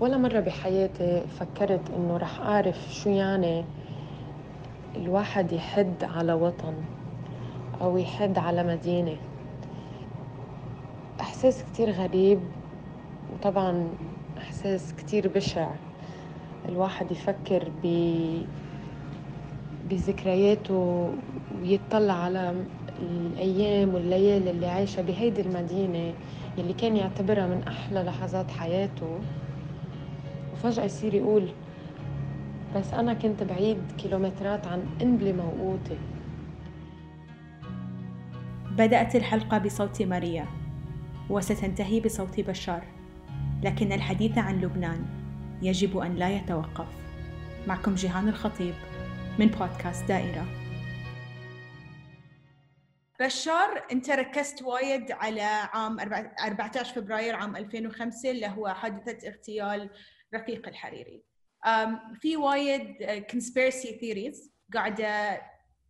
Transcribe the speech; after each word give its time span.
ولا 0.00 0.16
مرة 0.16 0.40
بحياتي 0.40 1.22
فكرت 1.26 1.90
إنه 1.90 2.16
رح 2.16 2.40
أعرف 2.40 2.94
شو 2.94 3.10
يعني 3.10 3.64
الواحد 4.96 5.52
يحد 5.52 6.04
على 6.04 6.32
وطن 6.32 6.74
أو 7.80 7.96
يحد 7.98 8.38
على 8.38 8.62
مدينة. 8.64 9.16
إحساس 11.20 11.64
كتير 11.64 11.90
غريب 11.90 12.38
وطبعا 13.32 13.88
إحساس 14.38 14.94
كتير 14.94 15.28
بشع. 15.28 15.68
الواحد 16.68 17.10
يفكر 17.10 17.70
ب 17.82 17.86
بذكرياته 19.90 21.10
ويطلع 21.62 22.14
على 22.14 22.54
الأيام 23.02 23.94
والليالي 23.94 24.50
اللي 24.50 24.66
عايشة 24.66 25.02
بهيدي 25.02 25.40
المدينة 25.40 26.12
يلي 26.58 26.72
كان 26.72 26.96
يعتبرها 26.96 27.46
من 27.46 27.62
أحلى 27.68 28.02
لحظات 28.02 28.50
حياته. 28.50 29.20
وفجأة 30.64 30.84
يصير 30.84 31.14
يقول 31.14 31.52
بس 32.76 32.94
أنا 32.94 33.14
كنت 33.14 33.42
بعيد 33.42 33.92
كيلومترات 33.98 34.66
عن 34.66 34.96
قنبلة 35.00 35.32
موقوتة. 35.32 35.98
بدأت 38.70 39.16
الحلقة 39.16 39.58
بصوت 39.58 40.02
ماريا 40.02 40.46
وستنتهي 41.30 42.00
بصوت 42.00 42.40
بشار 42.40 42.84
لكن 43.62 43.92
الحديث 43.92 44.38
عن 44.38 44.60
لبنان 44.60 45.06
يجب 45.62 45.98
أن 45.98 46.14
لا 46.14 46.30
يتوقف. 46.30 46.88
معكم 47.66 47.94
جيهان 47.94 48.28
الخطيب 48.28 48.74
من 49.38 49.46
بودكاست 49.46 50.08
دائرة. 50.08 50.46
بشار 53.20 53.84
أنت 53.92 54.10
ركزت 54.10 54.62
وايد 54.62 55.12
على 55.12 55.42
عام 55.42 56.00
14 56.00 56.94
فبراير 56.94 57.34
عام 57.34 57.56
2005 57.56 58.30
اللي 58.30 58.46
هو 58.46 58.68
حادثة 58.68 59.28
اغتيال 59.28 59.90
رفيق 60.34 60.68
الحريري. 60.68 61.22
في 62.20 62.36
وايد 62.36 62.96
conspiracy 63.32 63.88
theories 64.00 64.50
قاعدة 64.74 65.42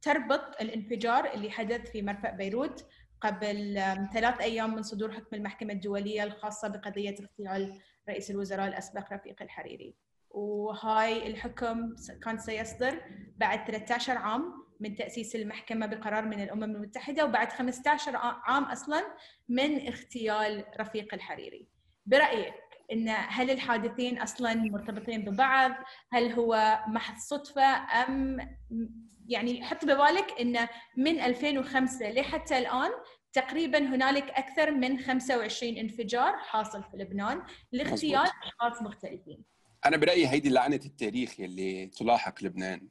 تربط 0.02 0.60
الانفجار 0.60 1.32
اللي 1.34 1.50
حدث 1.50 1.90
في 1.90 2.02
مرفأ 2.02 2.30
بيروت 2.30 2.86
قبل 3.20 3.82
ثلاث 4.12 4.40
أيام 4.40 4.74
من 4.74 4.82
صدور 4.82 5.12
حكم 5.12 5.36
المحكمة 5.36 5.72
الدولية 5.72 6.24
الخاصة 6.24 6.68
بقضية 6.68 7.14
اغتيال 7.20 7.80
رئيس 8.08 8.30
الوزراء 8.30 8.68
الأسبق 8.68 9.12
رفيق 9.12 9.42
الحريري. 9.42 9.94
وهاي 10.30 11.26
الحكم 11.26 11.94
كان 12.24 12.38
سيصدر 12.38 13.00
بعد 13.36 13.66
13 13.66 14.18
عام 14.18 14.64
من 14.80 14.94
تأسيس 14.94 15.36
المحكمة 15.36 15.86
بقرار 15.86 16.24
من 16.24 16.42
الأمم 16.42 16.64
المتحدة 16.64 17.24
وبعد 17.24 17.52
15 17.52 18.16
عام 18.16 18.64
أصلا 18.64 19.04
من 19.48 19.86
اغتيال 19.88 20.64
رفيق 20.80 21.14
الحريري. 21.14 21.68
برأيك 22.06 22.54
إن 22.92 23.08
هل 23.08 23.50
الحادثين 23.50 24.18
أصلا 24.18 24.54
مرتبطين 24.54 25.24
ببعض؟ 25.24 25.72
هل 26.12 26.32
هو 26.32 26.78
محض 26.88 27.16
صدفة 27.16 27.62
أم 28.08 28.38
يعني 29.28 29.64
حط 29.64 29.84
ببالك 29.84 30.40
إن 30.40 30.68
من 30.96 31.20
2005 31.20 32.10
لحتى 32.10 32.58
الآن 32.58 32.90
تقريبا 33.32 33.78
هنالك 33.78 34.30
أكثر 34.30 34.70
من 34.70 34.98
25 34.98 35.76
انفجار 35.76 36.36
حاصل 36.36 36.82
في 36.82 36.96
لبنان 36.96 37.42
لاغتيال 37.72 38.28
أشخاص 38.44 38.82
مختلفين. 38.82 39.44
أنا 39.86 39.96
برأيي 39.96 40.28
هيدي 40.28 40.48
لعنه 40.48 40.80
التاريخ 40.84 41.40
يلي 41.40 41.86
تلاحق 41.86 42.44
لبنان 42.44 42.88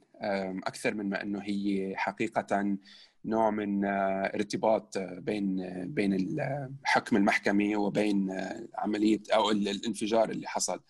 أكثر 0.66 0.94
من 0.94 1.08
ما 1.08 1.22
إنه 1.22 1.42
هي 1.42 1.94
حقيقة 1.96 2.76
نوع 3.24 3.50
من 3.50 3.84
آه، 3.84 4.32
ارتباط 4.34 4.96
آه، 4.96 5.18
بين 5.20 5.60
آه، 5.60 5.84
بين 5.88 6.14
الحكم 6.14 7.16
المحكمي 7.16 7.76
وبين 7.76 8.30
عملية 8.78 9.22
أو 9.34 9.50
الانفجار 9.50 10.30
اللي 10.30 10.48
حصل 10.48 10.80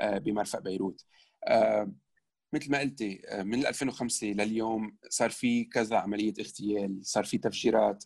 بمرفأ 0.00 0.60
بيروت. 0.60 1.04
مثل 2.54 2.70
ما 2.70 2.78
قلتي 2.78 3.22
آه، 3.28 3.42
من 3.42 3.66
2005 3.66 4.26
لليوم 4.26 4.96
صار 5.08 5.30
في 5.30 5.64
كذا 5.64 5.96
عملية 5.96 6.34
اغتيال 6.40 6.98
صار 7.02 7.24
في 7.24 7.38
تفجيرات 7.38 8.04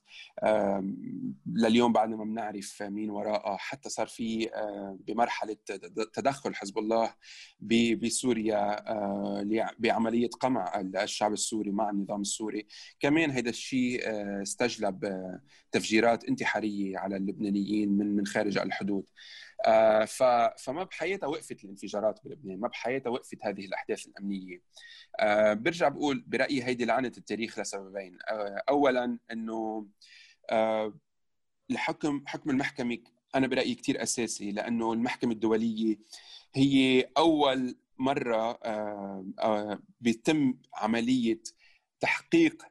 لليوم 1.47 1.93
بعدنا 1.93 2.17
ما 2.17 2.25
بنعرف 2.25 2.83
مين 2.83 3.11
وراءها 3.11 3.57
حتى 3.57 3.89
صار 3.89 4.07
في 4.07 4.55
آه، 4.55 4.99
بمرحلة 5.07 5.57
تدخل 6.13 6.55
حزب 6.55 6.79
الله 6.79 7.15
بسوريا 8.03 8.91
آه، 8.91 9.73
بعملية 9.79 10.29
قمع 10.41 10.81
الشعب 10.81 11.33
السوري 11.33 11.71
مع 11.71 11.91
النظام 11.91 12.21
السوري. 12.21 12.67
كمان 13.01 13.31
هذا 13.31 13.51
الشيء 13.51 14.03
استجلب 14.43 15.15
تفجيرات 15.73 16.25
انتحارية 16.25 16.99
على 16.99 17.17
اللبنانيين 17.17 17.89
من 17.89 18.17
من 18.17 18.27
خارج 18.27 18.59
الحدود. 18.59 19.05
فما 20.59 20.85
بحياتها 20.91 21.27
وقفت 21.27 21.65
الانفجارات 21.65 22.21
بلبنان 22.25 22.61
ما 22.61 22.69
بحياتها 22.69 23.11
وقفت 23.11 23.39
هذه 23.43 23.65
الأحداث 23.67 24.07
الأمنية. 24.07 24.63
آه، 25.21 25.53
برجع 25.55 25.89
بقول 25.89 26.25
برأيي 26.27 26.65
هيدي 26.65 26.85
لعنة 26.85 27.13
التاريخ 27.19 27.59
لسببين. 27.59 28.19
آه، 28.31 28.63
اولا 28.69 29.19
إنه 29.33 29.87
الحكم 31.71 32.25
حكم 32.27 32.51
المحكمة 32.51 32.99
أنا 33.35 33.47
برأيي 33.47 33.75
كثير 33.75 34.03
أساسي 34.03 34.53
لأنه 34.53 34.93
المحكمة 34.93 35.33
الدولية 35.33 35.97
هي 36.55 37.09
أول 37.17 37.77
مرة 37.99 38.59
بيتم 40.01 40.59
عملية 40.75 41.41
تحقيق 42.01 42.63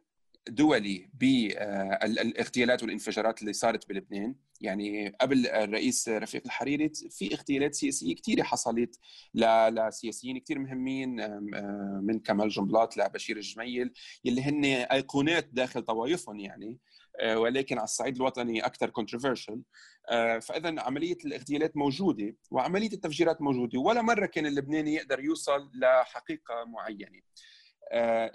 دولي 0.49 1.09
بالاغتيالات 1.13 2.83
والانفجارات 2.83 3.41
اللي 3.41 3.53
صارت 3.53 3.89
بلبنان. 3.89 4.35
يعني 4.61 5.09
قبل 5.21 5.47
الرئيس 5.47 6.09
رفيق 6.09 6.41
الحريري 6.45 6.91
في 7.09 7.33
اغتيالات 7.33 7.75
سياسية 7.75 8.15
كثيره 8.15 8.43
حصلت 8.43 8.99
لسياسيين 9.33 10.37
كثير 10.37 10.59
مهمين 10.59 11.15
من 12.01 12.19
كمال 12.19 12.49
جنبلاط 12.49 12.97
لبشير 12.97 13.37
الجميل 13.37 13.93
يلي 14.25 14.41
هن 14.41 14.65
أيقونات 14.65 15.49
داخل 15.53 15.81
طوائفهم 15.81 16.39
يعني 16.39 16.77
آه، 17.19 17.39
ولكن 17.39 17.77
على 17.77 17.83
الصعيد 17.83 18.15
الوطني 18.15 18.65
أكثر 18.65 18.89
كونتروفيرشل 18.89 19.61
آه، 20.09 20.39
فاذا 20.39 20.81
عملية 20.81 21.17
الاغتيالات 21.25 21.77
موجودة 21.77 22.35
وعملية 22.51 22.93
التفجيرات 22.93 23.41
موجودة 23.41 23.79
ولا 23.79 24.01
مرة 24.01 24.25
كان 24.25 24.45
اللبناني 24.45 24.93
يقدر 24.93 25.19
يوصل 25.19 25.71
لحقيقة 25.75 26.65
معينة. 26.67 27.17
آه، 27.17 27.21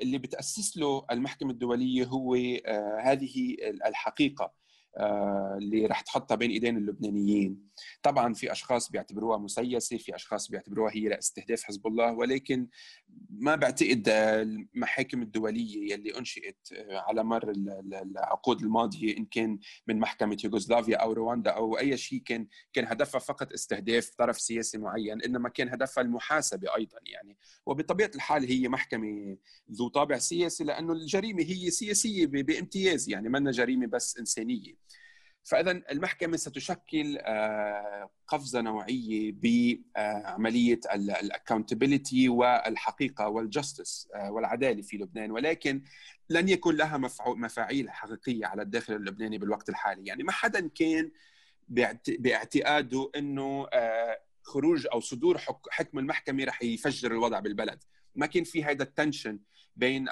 اللي 0.02 0.18
بتأسس 0.18 0.76
له 0.76 1.06
المحكمة 1.10 1.50
الدولية 1.50 2.04
هو 2.04 2.34
هذه 3.00 3.56
الحقيقة. 3.86 4.44
آه، 4.44 4.61
اللي 4.98 5.86
رح 5.86 6.00
تحطها 6.00 6.34
بين 6.34 6.50
إيدين 6.50 6.76
اللبنانيين. 6.76 7.72
طبعا 8.02 8.34
في 8.34 8.52
أشخاص 8.52 8.90
بيعتبروها 8.90 9.38
مسيسة 9.38 9.96
في 9.96 10.14
أشخاص 10.14 10.50
بيعتبروها 10.50 10.92
هي 10.94 11.08
لأستهداف 11.08 11.62
حزب 11.62 11.86
الله 11.86 12.12
ولكن 12.12 12.68
ما 13.30 13.54
بعتقد 13.54 14.08
المحاكم 14.08 15.22
الدولية 15.22 15.92
يلي 15.92 16.18
أنشئت 16.18 16.56
آه، 16.72 16.98
على 16.98 17.24
مر 17.24 17.52
العقود 18.02 18.62
الماضية 18.62 19.16
إن 19.16 19.24
كان 19.24 19.58
من 19.86 19.98
محكمة 19.98 20.36
يوغوسلافيا 20.44 20.96
أو 20.96 21.12
رواندا 21.12 21.50
أو 21.50 21.78
أي 21.78 21.96
شيء 21.96 22.22
كان 22.24 22.48
كان 22.72 22.86
هدفها 22.86 23.18
فقط 23.18 23.52
استهداف 23.52 24.10
طرف 24.18 24.40
سياسي 24.40 24.78
معين 24.78 25.22
إنما 25.22 25.48
كان 25.48 25.68
هدفها 25.68 26.04
المحاسبة 26.04 26.76
أيضا 26.76 26.98
يعني. 27.06 27.36
وبطبيعة 27.66 28.10
الحال 28.14 28.44
هي 28.44 28.68
محكمة 28.68 29.36
ذو 29.72 29.88
طابع 29.88 30.18
سياسي 30.18 30.64
لأنه 30.64 30.92
الجريمة 30.92 31.42
هي 31.42 31.70
سياسية 31.70 32.26
بامتياز 32.26 33.08
يعني 33.08 33.28
ما 33.28 33.50
جريمة 33.50 33.86
بس 33.86 34.18
إنسانية. 34.18 34.81
فاذا 35.44 35.70
المحكمة 35.70 36.36
ستشكل 36.36 37.18
آه، 37.20 38.10
قفزة 38.26 38.60
نوعية 38.60 39.32
بعملية 39.32 40.80
ال 40.94 41.03
accountability 41.03 42.28
والحقيقة 42.28 43.28
وال 43.28 43.46
justice 43.46 44.08
آه، 44.14 44.30
والعدالة 44.30 44.82
في 44.82 44.96
لبنان. 44.96 45.30
ولكن 45.30 45.82
لن 46.30 46.48
يكون 46.48 46.76
لها 46.76 46.96
مفاعيل 47.26 47.90
حقيقية 47.90 48.46
على 48.46 48.62
الداخل 48.62 48.94
اللبناني 48.94 49.38
بالوقت 49.38 49.68
الحالي. 49.68 50.06
يعني 50.06 50.22
ما 50.22 50.32
حدا 50.32 50.68
كان 50.68 51.10
باعتقاده 52.18 53.10
إنه 53.16 53.66
آه، 53.72 54.20
خروج 54.42 54.86
أو 54.92 55.00
صدور 55.00 55.38
حكم 55.70 55.98
المحكمة 55.98 56.44
رح 56.44 56.62
يفجر 56.62 57.12
الوضع 57.12 57.40
بالبلد. 57.40 57.84
ما 58.14 58.26
كان 58.26 58.44
في 58.44 58.64
هذا 58.64 58.82
التنشن 58.82 59.38
بين 59.76 60.08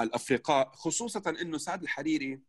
الأفرقاء 0.00 0.72
خصوصا 0.72 1.30
إنه 1.30 1.58
سعد 1.58 1.82
الحريري 1.82 2.40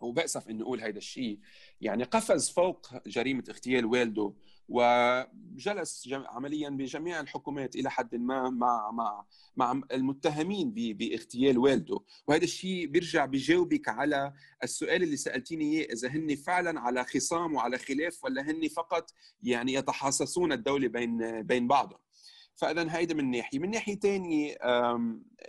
وبأسف 0.00 0.48
إنه 0.48 0.64
أقول 0.64 0.80
هذا 0.80 0.98
الشيء 0.98 1.38
يعني 1.80 2.04
قفز 2.04 2.50
فوق 2.50 3.06
جريمة 3.06 3.44
اغتيال 3.48 3.84
والده 3.84 4.34
وجلس 4.68 6.08
عمليا 6.12 6.68
بجميع 6.68 7.20
الحكومات 7.20 7.76
إلى 7.76 7.90
حد 7.90 8.14
ما 8.14 8.50
مع 8.50 8.90
مع 8.90 9.24
مع 9.56 9.80
المتهمين 9.92 10.70
باغتيال 10.74 11.58
والده. 11.58 12.00
وهذا 12.26 12.44
الشيء 12.44 12.86
بيرجع 12.86 13.24
بيجاوبك 13.24 13.88
على 13.88 14.32
السؤال 14.62 15.02
اللي 15.02 15.16
سألتيني 15.16 15.64
إياه 15.64 15.92
إذا 15.92 16.08
هن 16.08 16.34
فعلا 16.34 16.80
على 16.80 17.04
خصام 17.04 17.54
وعلى 17.54 17.78
خلاف 17.78 18.24
ولا 18.24 18.42
هن 18.42 18.68
فقط 18.68 19.10
يعني 19.42 19.72
يتحاصصون 19.72 20.52
الدولة 20.52 20.88
بين 20.88 21.42
بين 21.42 21.68
بعضهم. 21.68 21.98
فاذا 22.54 22.96
هيدا 22.96 23.14
من 23.14 23.30
ناحية. 23.30 23.58
من 23.58 23.70
ناحية 23.70 23.98
ثانية 23.98 24.56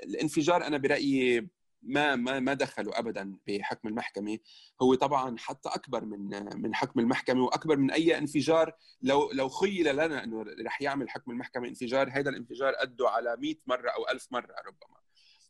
الانفجار 0.04 0.68
أنا 0.68 0.78
برأيي 0.78 1.48
ما 1.86 2.16
ما 2.16 2.40
ما 2.40 2.54
دخلوا 2.54 3.00
ابدا 3.00 3.38
بحكم 3.48 3.88
المحكمة. 3.88 4.40
هو 4.82 4.96
طبعا 4.96 5.36
حتى 5.38 5.70
أكبر 5.70 6.06
من 6.06 6.30
من 6.62 6.76
حكم 6.76 7.00
المحكمة 7.00 7.44
وأكبر 7.44 7.78
من 7.78 7.92
أي 7.92 8.18
انفجار. 8.18 8.76
لو 9.02 9.32
لو 9.32 9.50
خيل 9.50 9.96
لنا 9.96 10.24
إنه 10.24 10.46
رح 10.66 10.82
يعمل 10.82 11.10
حكم 11.10 11.32
المحكمة 11.32 11.68
انفجار 11.68 12.10
هذا 12.12 12.30
الانفجار 12.30 12.74
قده 12.74 13.10
على 13.10 13.38
100 13.40 13.56
مرة 13.68 13.90
أو 13.90 14.10
1000 14.10 14.28
مرة 14.32 14.56
ربما. 14.68 15.05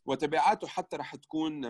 وتبعاته 0.06 0.66
حتى 0.66 0.96
رح 0.96 1.14
تكون 1.14 1.64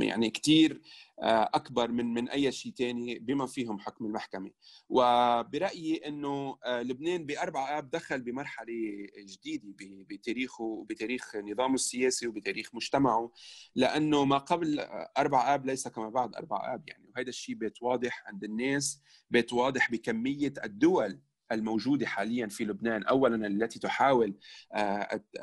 يعني 0.00 0.30
كثير 0.30 0.82
أكبر 1.18 1.90
من 1.90 2.14
من 2.14 2.28
أي 2.28 2.52
شيء 2.52 2.72
ثاني 2.72 3.18
بما 3.18 3.46
فيهم 3.46 3.78
حكم 3.78 4.06
المحكمة. 4.06 4.50
وبرأيي 4.88 5.96
إنه 5.96 6.58
لبنان 6.66 7.26
بأربع 7.26 7.78
آب 7.78 7.90
دخل 7.90 8.20
بمرحلة 8.20 9.06
جديدة 9.18 9.64
بتاريخه 10.10 10.64
وبتاريخ 10.64 11.36
نظامه 11.36 11.74
السياسي 11.74 12.26
وبتاريخ 12.26 12.74
مجتمعه 12.74 13.32
لأنه 13.74 14.24
ما 14.24 14.38
قبل 14.38 14.80
أربع 15.18 15.54
آب 15.54 15.66
ليس 15.66 15.88
كما 15.88 16.08
بعد 16.08 16.34
أربع 16.34 16.74
آب 16.74 16.88
يعني. 16.88 17.08
وهذا 17.08 17.28
الشيء 17.28 17.54
بيت 17.54 17.82
واضح 17.82 18.24
عند 18.26 18.44
الناس 18.44 19.02
بيت 19.30 19.52
واضح 19.52 19.90
بكمية 19.90 20.52
الدول 20.64 21.20
الموجودة 21.52 22.06
حاليا 22.06 22.46
في 22.46 22.64
لبنان 22.64 23.02
أولا 23.02 23.46
التي 23.46 23.78
تحاول 23.78 24.34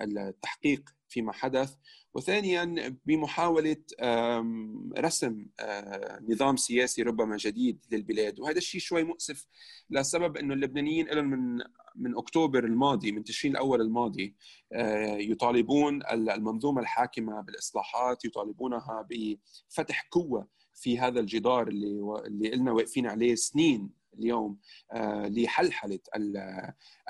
التحقيق 0.02 0.90
فيما 1.10 1.32
حدث 1.32 1.76
وثانيا 2.14 2.96
بمحاولة 3.06 3.78
رسم 4.98 5.46
نظام 6.30 6.58
سياسي 6.58 7.04
ربما 7.04 7.38
جديد 7.38 7.86
للبلاد. 7.92 8.40
وهذا 8.40 8.58
الشيء 8.58 8.82
شوي 8.82 9.04
مؤسف 9.04 9.48
لسبب 9.90 10.38
أنه 10.38 10.54
اللبنانيين 10.54 11.08
لهم 11.08 11.26
من 11.26 11.64
من 11.96 12.18
أكتوبر 12.18 12.64
الماضي 12.66 13.12
من 13.12 13.24
تشرين 13.24 13.52
الأول 13.52 13.82
الماضي 13.82 14.36
يطالبون 15.20 16.00
المنظومة 16.12 16.82
الحاكمة 16.82 17.42
بالإصلاحات 17.42 18.26
يطالبونها 18.26 19.08
بفتح 19.10 20.08
قوة 20.12 20.48
في 20.74 21.00
هذا 21.00 21.20
الجدار 21.20 21.68
اللي 21.68 22.22
اللي 22.26 22.52
قلنا 22.52 22.72
واقفين 22.72 23.08
عليه 23.08 23.36
سنين. 23.36 24.03
اليوم 24.20 24.58
لحلحلة 25.30 26.00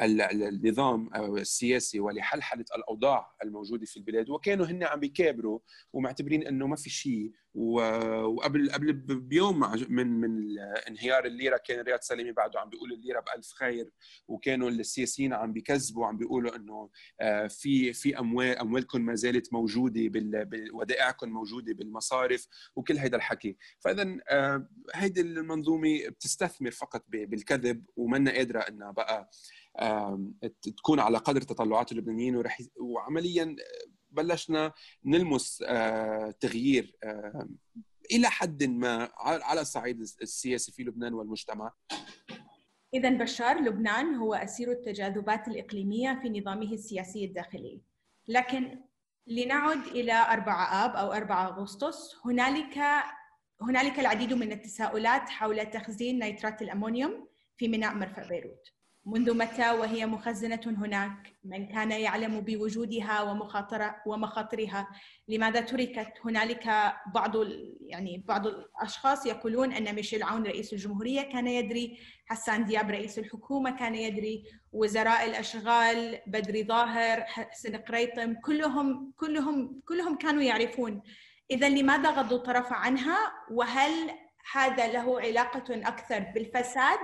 النظام 0.01 1.09
السياسي 1.37 1.99
ولحلحلة 1.99 2.65
الأوضاع 2.75 3.35
الموجودة 3.43 3.85
في 3.85 3.97
البلاد 3.97 4.29
وكانوا 4.29 4.65
هن 4.65 4.83
عم 4.83 4.99
بيكابروا 4.99 5.59
ومعتبرين 5.93 6.47
إنه 6.47 6.67
ما 6.67 6.75
في 6.75 6.89
شيء. 6.89 7.31
وقبل 7.55 8.71
قبل 8.71 8.93
بيوم 8.93 9.59
من 9.89 10.07
من 10.07 10.59
انهيار 10.87 11.25
الليرة 11.25 11.57
كان 11.57 11.79
رياض 11.79 11.99
سليمي 12.01 12.31
بعده 12.31 12.59
عم 12.59 12.69
بيقول 12.69 12.93
الليرة 12.93 13.19
بألف 13.19 13.51
خير 13.51 13.89
وكانوا 14.27 14.69
السياسيين 14.69 15.33
عم 15.33 15.53
بيكذبوا 15.53 16.05
عم 16.05 16.17
بيقولوا 16.17 16.55
إنه 16.55 16.89
في 17.49 17.93
في 17.93 18.19
اموال 18.19 18.57
أموالكم 18.57 19.01
ما 19.01 19.15
زالت 19.15 19.53
موجودة 19.53 20.01
ودائعكم 20.73 21.29
موجودة 21.29 21.73
بالمصارف 21.73 22.47
وكل 22.75 22.97
هذا 22.97 23.15
الحكي. 23.15 23.57
فاذا 23.79 24.17
هيدي 24.95 25.21
المنظومة 25.21 26.07
بتستثمر 26.09 26.71
فقط 26.71 27.05
بالكذب 27.09 27.85
ومنا 27.95 28.31
قادرة 28.31 28.59
إنها 28.59 28.91
بقى 28.91 29.29
تكون 30.61 30.99
على 30.99 31.17
قدر 31.17 31.41
تطلعات 31.41 31.91
اللبنانيين 31.91 32.35
ورح 32.35 32.61
وعمليا 32.75 33.55
بلشنا 34.11 34.73
نلمس 35.05 35.57
تغيير 36.39 36.97
إلى 38.11 38.29
حد 38.29 38.63
ما 38.63 39.09
على 39.17 39.61
الصعيد 39.61 39.99
السياسي 39.99 40.71
في 40.71 40.83
لبنان 40.83 41.13
والمجتمع. 41.13 41.73
اذا 42.93 43.09
بشار 43.09 43.61
لبنان 43.61 44.15
هو 44.15 44.33
أسير 44.33 44.71
التجاذبات 44.71 45.47
الإقليمية 45.47 46.19
في 46.21 46.29
نظامه 46.29 46.73
السياسي 46.73 47.25
الداخلي. 47.25 47.81
لكن 48.27 48.79
لنعد 49.27 49.87
إلى 49.87 50.13
4 50.13 50.85
آب 50.85 50.95
أو 50.95 51.13
4 51.13 51.47
أغسطس 51.47 52.15
هنالك 52.25 52.77
هنالك 53.61 53.99
العديد 53.99 54.33
من 54.33 54.51
التساؤلات 54.51 55.29
حول 55.29 55.65
تخزين 55.65 56.19
نيترات 56.19 56.61
الأمونيوم 56.61 57.27
في 57.57 57.67
ميناء 57.67 57.95
مرفأ 57.95 58.27
بيروت. 58.27 58.73
منذ 59.05 59.37
متى 59.37 59.71
وهي 59.71 60.05
مخزنة 60.05 60.61
هناك؟ 60.65 61.35
من 61.43 61.67
كان 61.67 61.91
يعلم 61.91 62.41
بوجودها 62.41 63.21
ومخاطر 63.21 63.95
ومخاطرها؟ 64.05 64.87
لماذا 65.27 65.61
تركت؟ 65.61 66.13
هنالك 66.25 66.93
بعض 67.13 67.35
يعني 67.81 68.23
بعض 68.27 68.47
الأشخاص 68.47 69.25
يقولون 69.25 69.73
أن 69.73 69.95
ميشيل 69.95 70.23
عون 70.23 70.43
رئيس 70.43 70.73
الجمهورية 70.73 71.21
كان 71.21 71.47
يدري، 71.47 71.99
حسان 72.25 72.65
دياب 72.65 72.91
رئيس 72.91 73.19
الحكومة 73.19 73.71
كان 73.77 73.95
يدري، 73.95 74.43
وزراء 74.71 75.25
الأشغال 75.25 76.21
بدري 76.27 76.63
ظاهر، 76.63 77.21
حسن 77.21 77.75
قريطم، 77.75 78.33
كلهم 78.33 79.13
كلهم 79.17 79.81
كلهم 79.85 80.17
كانوا 80.17 80.41
يعرفون. 80.41 81.01
اذا 81.51 81.69
لماذا 81.69 82.09
غضوا 82.09 82.37
الطرف 82.37 82.73
عنها؟ 82.73 83.17
وهل 83.51 84.11
هذا 84.53 84.87
له 84.87 85.21
علاقة 85.21 85.63
أكثر 85.69 86.19
بالفساد 86.19 86.99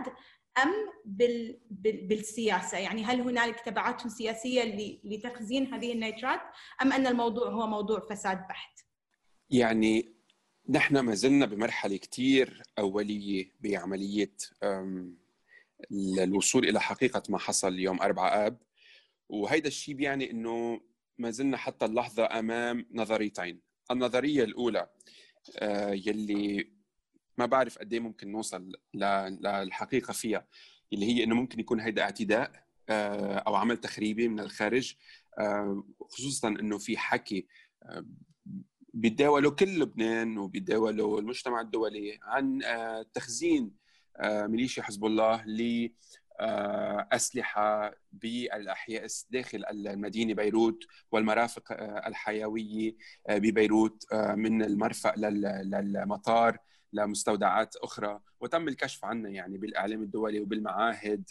أم 0.63 0.73
بال... 1.05 1.59
بال... 1.69 2.07
بالسياسة؟ 2.07 2.77
يعني 2.77 3.03
هل 3.03 3.21
هنالك 3.21 3.59
تبعات 3.59 4.07
سياسية. 4.07 4.99
لتخزين 5.03 5.73
هذه 5.73 5.93
النيترات 5.93 6.41
أم 6.81 6.93
أن 6.93 7.07
الموضوع 7.07 7.49
هو 7.49 7.67
موضوع 7.67 7.99
فساد 8.09 8.37
بحت؟ 8.37 8.79
يعني 9.49 10.15
نحن 10.69 10.99
ما 10.99 11.15
زلنا 11.15 11.45
بمرحلة 11.45 11.97
كثير 11.97 12.61
أولية 12.79 13.51
بعملية 13.59 14.35
الوصول 15.91 16.69
إلى 16.69 16.81
حقيقة 16.81 17.23
ما 17.29 17.37
حصل 17.37 17.79
يوم 17.79 18.01
4 18.01 18.47
آب. 18.47 18.57
وهيدا 19.29 19.67
الشيء 19.67 19.95
بيعني 19.95 20.31
إنه 20.31 20.81
ما 21.17 21.31
زلنا 21.31 21.57
حتى 21.57 21.85
اللحظة 21.85 22.39
أمام 22.39 22.85
نظريتين. 22.91 23.61
النظرية 23.91 24.43
الأولى 24.43 24.89
يلي 25.91 26.71
ما 27.39 27.45
بعرف 27.45 27.77
قد 27.77 27.93
إيه 27.93 27.99
ممكن 27.99 28.31
نوصل 28.31 28.71
للحقيقة 28.93 30.13
فيها 30.13 30.47
اللي 30.93 31.05
هي 31.05 31.23
إنه 31.23 31.35
ممكن 31.35 31.59
يكون 31.59 31.79
هيدا 31.79 32.01
اعتداء 32.01 32.51
أو 33.47 33.55
عمل 33.55 33.77
تخريبي 33.77 34.27
من 34.27 34.39
الخارج 34.39 34.95
خصوصا 36.09 36.47
إنه 36.47 36.77
في 36.77 36.97
حكي 36.97 37.47
بيتداولوا 38.93 39.51
كل 39.51 39.79
لبنان 39.79 40.37
وبيتداولوا 40.37 41.19
المجتمع 41.19 41.61
الدولي 41.61 42.19
عن 42.23 42.59
تخزين 43.13 43.71
ميليشيا 44.23 44.83
حزب 44.83 45.05
الله 45.05 45.45
ل 45.45 45.89
أسلحة 47.11 47.95
بالأحياء 48.11 49.07
داخل 49.29 49.65
المدينة 49.69 50.33
بيروت 50.33 50.83
والمرافق 51.11 51.63
الحيوية 52.07 52.95
ببيروت 53.29 54.13
من 54.13 54.63
المرفأ 54.63 55.13
للمطار. 55.17 56.57
لمستودعات 56.93 57.75
أخرى 57.75 58.19
وتم 58.39 58.67
الكشف 58.67 59.05
عنها 59.05 59.31
يعني 59.31 59.57
بالإعلام 59.57 60.01
الدولي 60.03 60.39
وبالمعاهد 60.39 61.23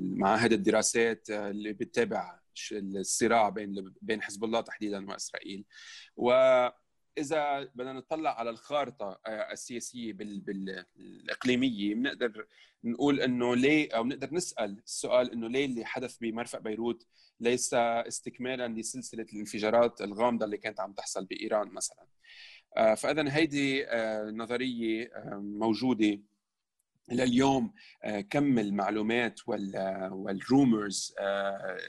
معاهد 0.00 0.52
الدراسات 0.52 1.30
اللي 1.30 1.72
بتتابع 1.72 2.40
الصراع 2.72 3.48
بين 3.48 3.94
بين 4.02 4.22
حزب 4.22 4.44
الله 4.44 4.60
تحديدا 4.60 5.10
وإسرائيل. 5.10 5.64
وإذا 6.16 7.64
بدنا 7.74 7.92
نطلع 7.92 8.38
على 8.38 8.50
الخارطة 8.50 9.20
السياسية 9.28 10.12
بالإقليمية 10.12 11.94
بنقدر 11.94 12.46
نقول 12.84 13.20
إنه 13.20 13.56
ليه 13.56 13.92
أو 13.92 14.04
نقدر 14.04 14.34
نسأل 14.34 14.82
السؤال 14.86 15.32
إنه 15.32 15.48
ليه 15.48 15.64
اللي 15.64 15.84
حدث 15.84 16.16
بمرفأ 16.18 16.58
بيروت 16.58 17.06
ليس 17.40 17.74
استكمالا 17.74 18.68
لسلسلة 18.68 19.26
الانفجارات 19.32 20.00
الغامضة 20.00 20.44
اللي 20.44 20.56
كانت 20.56 20.80
عم 20.80 20.92
تحصل 20.92 21.24
بإيران 21.24 21.68
مثلا؟ 21.68 22.06
فإذا 22.76 23.36
هيدي 23.36 23.86
نظرية 24.36 25.10
موجودة 25.36 26.20
لليوم 27.12 27.74
كم 28.30 28.58
المعلومات 28.58 29.40
والرومرز 29.48 31.14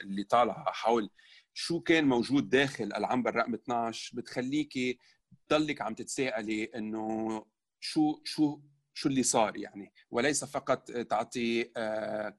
اللي 0.02 0.24
طالعة 0.24 0.64
حول 0.72 1.10
شو 1.54 1.80
كان 1.80 2.04
موجود 2.04 2.48
داخل 2.50 2.84
العنبر 2.84 3.34
رقم 3.36 3.54
12 3.54 4.16
بتخليكي 4.16 4.98
تضلك 5.48 5.82
عم 5.82 5.94
تتساءلي 5.94 6.64
إنه 6.64 7.44
شو 7.80 8.20
شو 8.24 8.60
شو 8.94 9.08
اللي 9.08 9.22
صار 9.22 9.56
يعني. 9.56 9.92
وليس 10.10 10.44
فقط 10.44 10.90
تعطي 10.90 11.64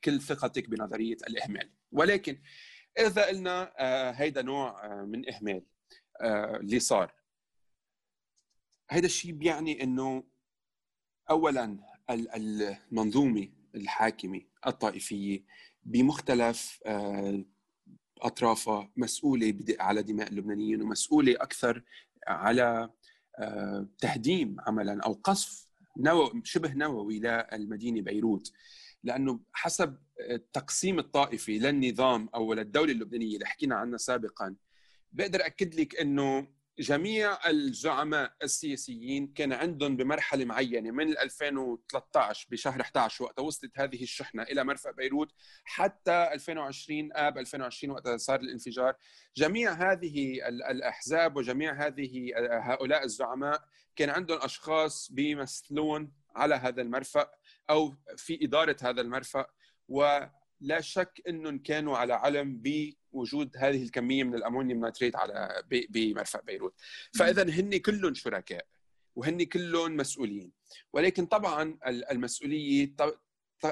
كل 0.04 0.22
ثقتك 0.22 0.70
بنظرية 0.70 1.18
الإهمال. 1.28 1.72
ولكن 1.92 2.42
إذا 3.00 3.26
قلنا 3.26 3.74
هيدا 4.16 4.42
نوع 4.42 4.96
من 5.04 5.34
إهمال 5.34 5.64
اللي 6.22 6.80
صار. 6.80 7.19
هذا 8.90 9.06
الشيء 9.06 9.32
بيعني 9.32 9.84
إنه 9.84 10.24
اولا 11.30 11.78
المنظومة 12.10 13.48
الحاكمة 13.76 14.42
الطائفية 14.68 15.46
بمختلف 15.84 16.80
أطرافها 18.22 18.92
مسؤولة 18.98 19.54
على 19.80 20.04
دماء 20.04 20.28
اللبنانيين 20.28 20.82
ومسؤولة 20.82 21.34
أكثر 21.34 21.84
على 22.28 22.90
تهديم 24.00 24.56
عملا 24.60 25.02
أو 25.04 25.14
قصف 25.14 25.68
نووي 25.98 26.42
شبه 26.44 26.74
نووي 26.74 27.20
للمدينة 27.20 28.02
بيروت. 28.02 28.52
لأنه 29.04 29.40
حسب 29.54 29.98
التقسيم 30.20 31.00
الطائفي 31.00 31.60
للنظام 31.60 32.30
أو 32.36 32.54
للدولة 32.54 32.92
اللبنانية 32.92 33.34
اللي 33.36 33.46
حكينا 33.46 33.76
عنها 33.76 33.98
سابقا 33.98 34.56
بقدر 35.12 35.46
أكد 35.46 35.76
لك 35.76 35.96
إنه 35.96 36.48
جميع 36.80 37.50
الزعماء 37.50 38.34
السياسيين 38.44 39.28
كان 39.28 39.54
عندهم 39.54 39.98
بمرحلة 39.98 40.46
معينة 40.46 40.92
من 40.92 41.18
2013 41.18 42.48
بشهر 42.52 42.82
11 42.82 43.24
وقت 43.24 43.40
وصلت 43.40 43.80
هذه 43.80 44.04
الشحنة 44.04 44.44
إلى 44.44 44.64
مرفأ 44.64 44.92
بيروت. 44.92 45.32
حتى 45.64 46.30
2020 46.34 47.10
اب 47.14 47.38
2020 47.38 47.94
وقت 47.94 48.08
صار 48.10 48.40
الانفجار. 48.40 48.96
جميع 49.38 49.72
هذه 49.74 50.48
الأحزاب 50.48 51.38
وجميع 51.38 51.88
هذه 51.88 52.32
هؤلاء 52.38 53.04
الزعماء 53.04 53.64
كان 53.96 54.10
عندهم 54.10 54.40
أشخاص 54.42 55.12
بيمثلون 55.12 56.12
على 56.36 56.56
هذا 56.56 56.82
المرفأ 56.82 57.32
أو 57.70 57.96
في 58.18 58.40
إدارة 58.42 58.78
هذا 58.82 59.02
المرفأ. 59.02 59.46
ولا 59.88 60.80
شك 60.80 61.22
إنهم 61.28 61.60
كانوا 61.60 61.98
على 61.98 62.14
علم 62.14 62.58
بوجود 63.14 63.58
هذه 63.58 63.84
الكمية 63.84 64.24
من 64.24 64.36
الأمونيوم 64.36 64.86
نيتريت 64.86 65.16
على 65.16 65.64
بمرفأ 65.90 66.42
بيروت. 66.42 66.74
فاذا 67.14 67.44
هن 67.44 67.78
كلهم 67.78 68.14
شركاء 68.14 68.66
وهن 69.16 69.44
كلهم 69.44 69.98
مسؤولين. 69.98 70.52
ولكن 70.94 71.26
طبعا 71.26 71.78
المسؤولية 71.88 72.96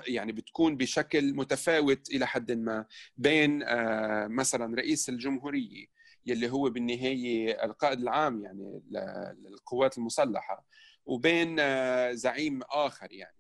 يعني 0.08 0.32
بتكون 0.32 0.78
بشكل 0.78 1.34
متفاوت 1.34 2.10
إلى 2.10 2.28
حد 2.28 2.52
ما 2.52 2.86
بين 3.18 3.64
آه، 3.64 4.28
مثلا 4.28 4.76
رئيس 4.76 5.10
الجمهورية 5.10 5.86
يلي 6.26 6.50
هو 6.52 6.70
بالنهاية 6.70 7.64
القائد 7.66 8.00
العام 8.00 8.44
يعني 8.44 8.82
للقوات 9.46 9.98
المسلحة 9.98 10.66
وبين 11.06 11.56
آه، 11.60 12.12
زعيم 12.12 12.60
آخر 12.64 13.12
يعني. 13.12 13.37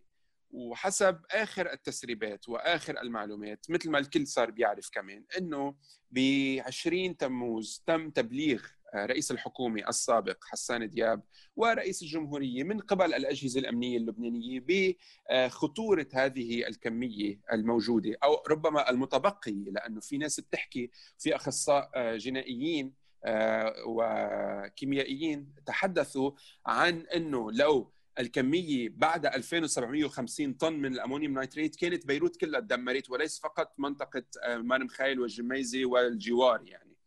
وحسب 0.58 1.20
آخر 1.32 1.72
التسريبات 1.72 2.50
وآخر 2.50 3.02
المعلومات 3.02 3.66
مثل 3.70 3.90
ما 3.90 4.00
الكل 4.00 4.28
صار 4.28 4.52
بيعرف 4.52 4.90
كمان 4.90 5.24
إنه 5.38 5.76
ب 6.12 6.20
20 6.60 7.18
تموز 7.18 7.84
تم 7.88 8.10
تبليغ 8.10 8.64
آه، 8.94 9.06
رئيس 9.06 9.32
الحكومة 9.32 9.90
السابق 9.90 10.44
حسان 10.46 10.90
دياب 10.90 11.24
ورئيس 11.56 12.02
الجمهورية 12.02 12.64
من 12.64 12.80
قبل 12.80 13.14
الأجهزة 13.14 13.60
الأمنية 13.60 13.98
اللبنانية 13.98 14.64
بخطورة 14.68 16.08
هذه 16.14 16.68
الكمية 16.68 17.40
الموجودة 17.54 18.18
أو 18.24 18.44
ربما 18.50 18.90
المتبقية 18.90 19.72
لأنه 19.72 20.00
في 20.00 20.18
ناس 20.18 20.40
بتحكي 20.40 20.92
في 21.18 21.36
أخصائيين 21.36 21.90
آه، 21.96 22.18
جنائيين 22.18 22.94
آه، 23.26 23.74
وكيميائيين 23.88 25.54
تحدثوا 25.66 26.32
عن 26.66 27.00
أنه 27.00 27.52
لو 27.52 27.92
الكمية 28.20 28.90
بعد 28.90 29.26
2750 29.26 30.54
طن 30.54 30.74
من 30.74 30.94
الأمونيوم 30.94 31.34
نايتريت 31.34 31.76
كانت 31.76 32.06
بيروت 32.06 32.36
كلها 32.36 32.60
تدمرت 32.60 33.10
وليس 33.10 33.40
فقط 33.40 33.74
منطقة 33.78 34.24
مار 34.58 34.88
خايل 34.88 35.20
والجميزة 35.20 35.86
والجوار 35.86 36.68
يعني. 36.68 36.98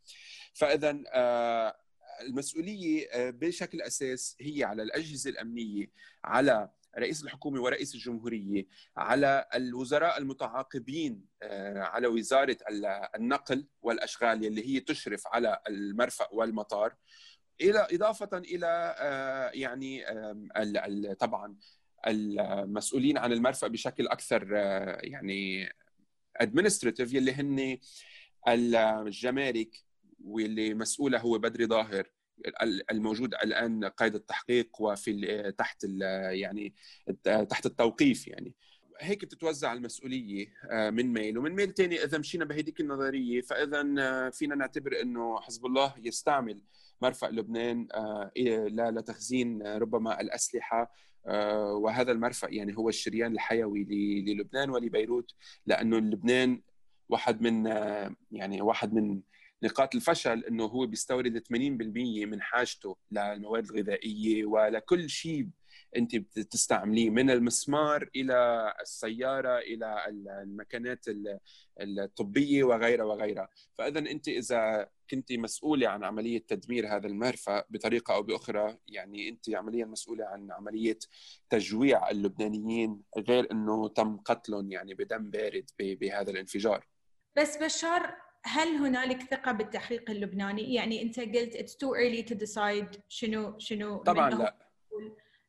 فاذا 0.53 1.03
آه، 1.13 1.75
المسؤولية 2.21 3.07
آه، 3.11 3.29
بشكل 3.29 3.81
أساس 3.81 4.37
هي 4.41 4.63
على 4.63 4.83
الأجهزة 4.83 5.29
الأمنية 5.29 5.91
على 6.23 6.69
رئيس 6.97 7.23
الحكومة 7.23 7.61
ورئيس 7.61 7.95
الجمهورية 7.95 8.67
على 8.97 9.47
الوزراء 9.55 10.17
المتعاقبين 10.17 11.25
آه، 11.43 11.79
على 11.79 12.07
وزارة 12.07 12.57
النقل 13.15 13.67
والأشغال 13.81 14.45
اللي 14.45 14.67
هي 14.67 14.79
تشرف 14.79 15.27
على 15.27 15.61
المرفأ 15.67 16.27
والمطار. 16.31 16.95
إلى 17.61 17.87
إضافة 17.91 18.37
إلى 18.37 18.95
يعني 19.53 20.03
طبعا 21.19 21.55
المسؤولين 22.07 23.17
عن 23.17 23.31
المرفأ 23.31 23.67
بشكل 23.67 24.07
أكثر 24.07 24.53
يعني 25.03 25.69
ادمنستريتيف 26.37 27.13
يلي 27.13 27.31
هن 27.31 27.77
الجمارك 28.47 29.83
واللي 30.23 30.73
مسؤولة 30.73 31.19
هو 31.19 31.37
بدري 31.37 31.65
ظاهر 31.65 32.07
الموجود 32.91 33.33
الآن 33.33 33.85
قيد 33.85 34.15
التحقيق 34.15 34.81
وفي 34.81 35.53
تحت 35.57 35.83
يعني 36.31 36.73
تحت 37.23 37.65
التوقيف 37.65 38.27
يعني. 38.27 38.55
هيك 39.01 39.25
بتتوزع 39.25 39.73
المسؤولية 39.73 40.53
آه، 40.71 40.89
من 40.89 41.13
ميل 41.13 41.37
ومن 41.37 41.51
ميل 41.51 41.73
ثاني 41.73 42.03
إذا 42.03 42.17
مشينا 42.17 42.45
بهديك 42.45 42.79
النظرية 42.79 43.41
فإذا 43.41 43.93
آه، 43.99 44.29
فينا 44.29 44.55
نعتبر 44.55 45.01
إنه 45.01 45.39
حزب 45.41 45.65
الله 45.65 45.93
يستعمل 45.97 46.61
مرفأ 47.01 47.27
لبنان 47.27 47.87
آه، 47.93 48.31
لتخزين 48.67 49.61
ربما 49.67 50.21
الأسلحة 50.21 50.91
وهذا 51.71 52.11
المرفأ 52.11 52.47
يعني 52.51 52.77
هو 52.77 52.89
الشريان 52.89 53.31
الحيوي 53.31 53.83
للبنان 54.21 54.69
ولبيروت 54.69 55.31
لأنه 55.65 55.97
لبنان 55.97 56.61
واحد 57.09 57.41
من 57.41 57.65
يعني 58.31 58.61
واحد 58.61 58.93
من 58.93 59.21
نقاط 59.63 59.95
الفشل 59.95 60.43
إنه 60.43 60.65
هو 60.65 60.85
بيستورد 60.85 61.37
80% 61.39 61.43
من 62.25 62.41
حاجته 62.41 62.97
للمواد 63.11 63.65
الغذائية 63.65 64.45
ولكل 64.45 65.09
شيء 65.09 65.47
أنت 65.97 66.15
بتستعمليه 66.15 67.09
من 67.09 67.29
المسمار 67.29 68.09
إلى 68.15 68.73
السيارة 68.81 69.57
إلى 69.57 70.05
المكانات 70.43 71.05
الطبية 71.81 72.63
وغيرها 72.63 73.05
وغيرها. 73.05 73.49
فاذا 73.77 73.99
أنت 73.99 74.27
إذا 74.27 74.89
كنت 75.11 75.31
مسؤولة 75.33 75.87
عن 75.87 76.03
عملية 76.03 76.45
تدمير 76.47 76.95
هذا 76.95 77.07
المرفأ 77.07 77.63
بطريقه 77.69 78.13
أو 78.13 78.23
بأخرى 78.23 78.77
يعني 78.87 79.29
أنت 79.29 79.49
عمليا 79.49 79.85
مسؤولة 79.85 80.25
عن 80.25 80.51
عملية 80.51 80.99
تجويع 81.49 82.09
اللبنانيين 82.09 83.01
غير 83.17 83.51
إنه 83.51 83.87
تم 83.87 84.17
قتلهم 84.17 84.71
يعني 84.71 84.93
بدم 84.93 85.29
بارد 85.29 85.69
بهذا 85.79 86.31
الانفجار. 86.31 86.87
بس 87.35 87.57
بشار 87.57 88.15
هل 88.43 88.67
هنالك 88.67 89.21
ثقة 89.21 89.51
بالتحقيق 89.51 90.09
اللبناني؟ 90.09 90.73
يعني 90.73 91.01
أنت 91.01 91.19
قلت 91.19 91.55
it's 91.55 91.73
too 91.73 91.91
early 91.95 92.33
to 92.33 92.37
decide 92.37 92.99
شنو 93.07 93.59
شنو 93.59 93.97
طبعا 93.97 94.29
لا. 94.29 94.57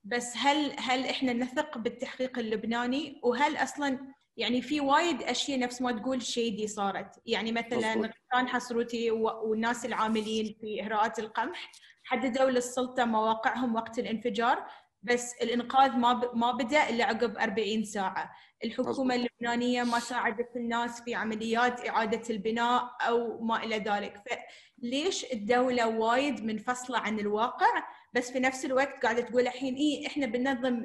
بس 0.05 0.37
هل 0.37 0.75
هل 0.79 1.07
إحنا 1.07 1.33
نثق 1.33 1.79
بالتحقيق 1.79 2.39
اللبناني؟ 2.39 3.21
وهل 3.23 3.57
أصلا 3.57 4.15
يعني 4.37 4.63
في 4.63 4.81
وايد 4.81 5.23
أشياء 5.23 5.59
نفس 5.59 5.83
ما 5.83 5.93
تقول 5.93 6.23
شيدي 6.23 6.67
صارت. 6.67 7.21
يعني 7.27 7.53
مثلا 7.53 7.95
غسان 7.95 8.49
حصروتي 8.49 9.11
والناس 9.11 9.85
العاملين 9.87 10.57
في 10.61 10.83
إهراءات 10.83 11.19
القمح 11.19 11.73
حددوا 12.05 12.51
للسلطه 12.51 13.05
مواقعهم 13.05 13.75
وقت 13.75 13.99
الانفجار 13.99 14.67
بس 15.03 15.35
الإنقاذ 15.43 15.91
ما 15.97 16.31
ما 16.35 16.53
بدأ 16.53 16.89
إلا 16.89 17.05
عقب 17.05 17.39
40 17.39 17.85
ساعة. 17.85 18.33
الحكومة. 18.65 19.15
اللبنانية 19.15 19.83
ما 19.83 19.99
ساعدت 19.99 20.57
الناس 20.57 21.03
في 21.03 21.15
عمليات 21.15 21.89
إعادة 21.89 22.23
البناء 22.31 22.91
أو 23.01 23.41
ما 23.41 23.65
إلى 23.65 23.79
ذلك. 23.79 24.23
فليش 24.83 25.33
الدولة 25.33 25.89
وايد 25.89 26.45
منفصلة 26.45 26.99
عن 26.99 27.21
الواقع 27.21 27.85
بس 28.15 28.31
في 28.31 28.41
نفس 28.41 28.65
الوقت 28.65 29.03
قاعدة 29.03 29.21
تقول 29.23 29.43
الحين 29.43 29.75
اي 29.75 30.07
إحنا 30.07 30.27
بننظم 30.27 30.83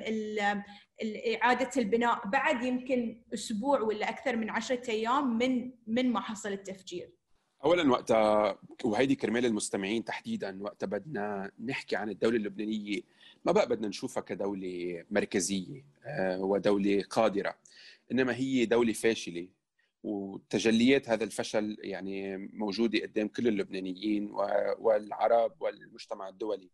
إعادة 1.42 1.70
البناء 1.78 2.28
بعد 2.28 2.64
يمكن 2.64 3.22
أسبوع 3.34 3.82
ولا 3.82 4.10
أكثر 4.10 4.36
من 4.36 4.50
عشرة 4.50 4.92
أيام 4.92 5.38
من 5.38 5.72
من 5.88 6.12
ما 6.12 6.20
حصل 6.20 6.52
التفجير. 6.52 7.10
اولا 7.64 7.92
وقتها 7.92 8.60
وهيدي 8.84 9.16
كرمال 9.16 9.46
المستمعين 9.46 10.04
تحديدا 10.04 10.64
وقتها 10.64 10.88
بدنا 10.88 11.52
نحكي 11.66 11.96
عن 11.96 12.10
الدولة 12.10 12.38
اللبنانية 12.38 13.02
ما 13.46 13.52
بقى 13.52 13.68
بدنا 13.70 13.88
نشوفها 13.88 14.24
كدولة 14.24 15.04
مركزية 15.12 15.86
آه، 16.06 16.40
ودولة 16.42 17.04
قادرة 17.10 17.56
إنما 18.12 18.36
هي 18.36 18.66
دولة 18.66 18.94
فاشلة. 18.94 19.48
وتجليات 20.08 21.10
هذا 21.10 21.24
الفشل 21.24 21.78
يعني 21.80 22.38
موجودة 22.38 23.00
قدام 23.00 23.28
كل 23.28 23.48
اللبنانيين 23.48 24.32
والعرب 24.80 25.62
والمجتمع 25.62 26.30
الدولي. 26.30 26.70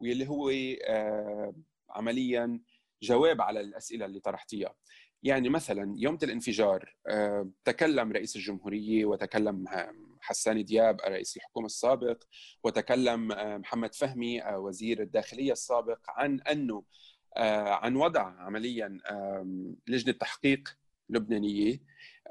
واللي 0.00 0.28
هو 0.28 0.50
آه، 0.84 1.54
عمليا 1.90 2.60
جواب 3.02 3.40
على 3.40 3.60
الأسئلة 3.60 4.06
اللي 4.06 4.20
طرحتيها. 4.20 4.74
يعني 5.22 5.48
مثلا 5.48 5.94
يوم 5.98 6.18
الانفجار 6.22 6.96
آه، 7.08 7.50
تكلم 7.64 8.12
رئيس 8.12 8.36
الجمهورية 8.36 9.04
وتكلم 9.04 9.64
حسان 10.20 10.64
دياب 10.64 11.00
رئيس 11.00 11.36
الحكومة 11.36 11.66
السابق 11.66 12.24
وتكلم 12.64 13.32
آه، 13.32 13.56
محمد 13.56 13.94
فهمي 13.94 14.42
وزير 14.54 15.02
الداخلية 15.02 15.52
السابق 15.52 16.00
عن 16.08 16.40
أنه 16.40 16.82
عن 17.82 17.96
وضع 17.96 18.22
عمليا 18.22 18.98
لجنة 19.86 20.12
تحقيق 20.12 20.76
لبنانية 21.08 21.82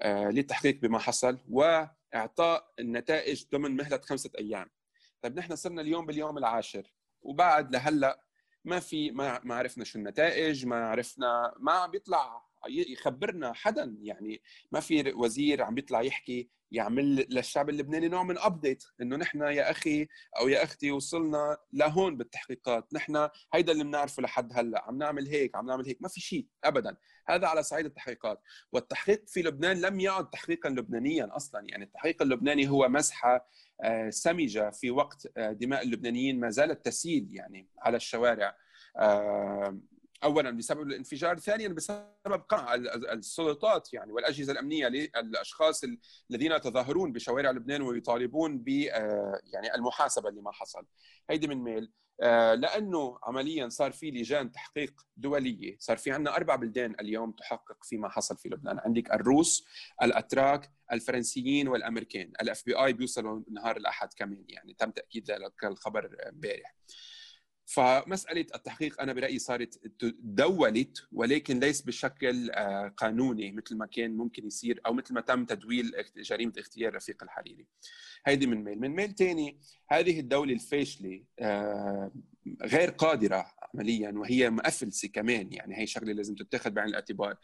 للتحقيق 0.05 0.79
بما 0.81 0.99
حصل 0.99 1.39
وإعطاء 1.49 2.73
النتائج 2.79 3.45
ضمن 3.51 3.75
مهلة 3.75 3.97
خمسة 3.97 4.31
أيام. 4.39 4.69
طيب 5.21 5.37
نحن 5.37 5.55
صرنا 5.55 5.81
اليوم 5.81 6.05
باليوم 6.05 6.37
العاشر 6.37 6.93
وبعد 7.21 7.71
لهلأ 7.75 8.21
ما 8.65 8.79
في 8.79 9.11
ما 9.11 9.39
ما 9.43 9.55
عرفنا 9.55 9.83
شو 9.83 9.99
النتائج 9.99 10.65
ما 10.65 10.75
عرفنا 10.75 11.53
ما 11.59 11.71
عم 11.71 11.91
بيطلع 11.91 12.44
يخبرنا 12.67 13.53
حدا. 13.53 13.97
يعني 14.01 14.41
ما 14.71 14.79
في 14.79 15.13
وزير 15.13 15.61
عم 15.61 15.75
بيطلع 15.75 16.01
يحكي 16.01 16.49
يعمل 16.71 17.25
للشعب 17.29 17.69
اللبناني 17.69 18.07
نوع 18.07 18.23
من 18.23 18.37
ابديت 18.37 18.83
إنه 19.01 19.15
نحن 19.15 19.41
يا 19.41 19.71
أخي 19.71 20.07
أو 20.39 20.47
يا 20.47 20.63
أختي 20.63 20.91
وصلنا 20.91 21.57
لهون 21.73 22.17
بالتحقيقات. 22.17 22.93
نحن 22.93 23.29
هيدا 23.53 23.71
اللي 23.71 23.83
بنعرفه 23.83 24.23
لحد 24.23 24.53
هلأ. 24.53 24.83
عم 24.87 24.97
نعمل 24.97 25.27
هيك 25.27 25.55
عم 25.55 25.65
نعمل 25.65 25.85
هيك. 25.85 26.01
ما 26.01 26.09
في 26.09 26.21
شيء 26.21 26.47
ابدا. 26.63 26.97
هذا 27.27 27.47
على 27.47 27.63
صعيد 27.63 27.85
التحقيقات. 27.85 28.41
والتحقيق 28.71 29.23
في 29.27 29.41
لبنان 29.41 29.81
لم 29.81 29.99
يعد 29.99 30.29
تحقيقا 30.29 30.69
لبنانيا 30.69 31.35
أصلا. 31.35 31.65
يعني 31.69 31.83
التحقيق 31.83 32.21
اللبناني 32.21 32.69
هو 32.69 32.89
مسحة 32.89 33.47
آه، 33.81 34.09
سمجة 34.09 34.69
في 34.69 34.91
وقت 34.91 35.27
آه، 35.37 35.51
دماء 35.51 35.83
اللبنانيين 35.83 36.39
ما 36.39 36.49
زالت 36.49 36.85
تسيل 36.85 37.27
يعني 37.31 37.69
على 37.79 37.97
الشوارع. 37.97 38.55
آه، 38.97 39.79
اولا 40.25 40.51
بسبب 40.51 40.81
الانفجار 40.81 41.39
ثانيا 41.39 41.67
بسبب 41.67 42.41
قمع 42.49 42.73
السلطات 43.13 43.93
يعني 43.93 44.11
والأجهزة 44.11 44.53
الأمنية 44.53 44.87
للأشخاص 44.87 45.81
الذين 46.31 46.51
يتظاهرون 46.51 47.11
بشوارع 47.11 47.51
لبنان 47.51 47.81
ويطالبون 47.81 48.57
ب 48.57 48.67
يعني 48.67 49.75
المحاسبة 49.75 50.29
لما 50.29 50.51
حصل. 50.51 50.85
هيدي 51.29 51.47
من 51.47 51.57
ميل. 51.57 51.91
لأنه 52.59 53.19
عمليا 53.23 53.69
صار 53.69 53.91
في 53.91 54.11
لجان 54.11 54.51
تحقيق 54.51 54.93
دولية. 55.17 55.77
صار 55.79 55.97
في 55.97 56.11
عندنا 56.11 56.35
أربع 56.35 56.55
بلدان 56.55 56.95
اليوم 56.99 57.31
تحقق 57.31 57.83
فيما 57.83 58.09
حصل 58.09 58.37
في 58.37 58.49
لبنان. 58.49 58.79
عندك 58.79 59.11
الروس 59.11 59.67
الأتراك 60.03 60.71
الفرنسيين 60.91 61.67
والأمريكان. 61.67 62.31
ال 62.41 62.65
FBI 62.65 62.93
بيوصلوا 62.93 63.41
نهار 63.51 63.77
الأحد 63.77 64.13
كمان 64.13 64.45
يعني 64.47 64.73
تم 64.73 64.91
تأكيد 64.91 65.31
ذلك 65.31 65.63
الخبر 65.63 66.17
امبارح. 66.29 66.75
فمسألة 67.65 68.45
التحقيق 68.55 69.01
أنا 69.01 69.13
برأيي 69.13 69.39
صارت 69.39 69.79
دولت 70.19 71.07
ولكن 71.11 71.59
ليس 71.59 71.81
بشكل 71.81 72.51
آه، 72.51 72.87
قانوني 72.97 73.51
مثل 73.51 73.77
ما 73.77 73.85
كان 73.85 74.17
ممكن 74.17 74.47
يصير 74.47 74.81
أو 74.85 74.93
مثل 74.93 75.13
ما 75.13 75.21
تم 75.21 75.45
تدويل 75.45 75.91
جريمة 76.17 76.53
اغتيال 76.57 76.95
رفيق 76.95 77.23
الحريري. 77.23 77.67
هيدي 78.25 78.47
من 78.47 78.63
ميل. 78.63 78.79
من 78.79 78.89
ميل 78.89 79.15
ثاني 79.15 79.59
هذه 79.89 80.19
الدولة 80.19 80.53
الفاشلة 80.53 81.23
آه، 81.39 82.11
غير 82.61 82.89
قادرة 82.89 83.45
عمليا 83.73 84.11
وهي 84.11 84.49
مفلسة 84.49 85.07
كمان 85.07 85.53
يعني 85.53 85.77
هي 85.77 85.87
شغلة 85.87 86.13
لازم 86.13 86.35
تتاخذ 86.35 86.69
بعين 86.71 86.89
الاعتبار. 86.89 87.37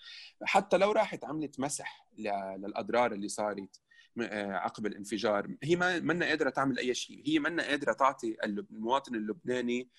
حتى 0.43 0.77
لو 0.77 0.91
راحت 0.91 1.25
عملت 1.25 1.59
مسح 1.59 2.07
للأضرار 2.17 3.13
اللي 3.13 3.27
صارت 3.27 3.81
عقب 4.19 4.85
الانفجار. 4.85 5.55
هي 5.63 5.75
ما 5.75 5.99
منا 5.99 6.25
قادرة 6.25 6.49
تعمل 6.49 6.79
أي 6.79 6.93
شيء. 6.93 7.23
هي 7.25 7.39
منا 7.39 7.63
قادرة 7.63 7.93
تعطي 7.93 8.37
المواطن 8.43 9.15
اللبناني 9.15 9.89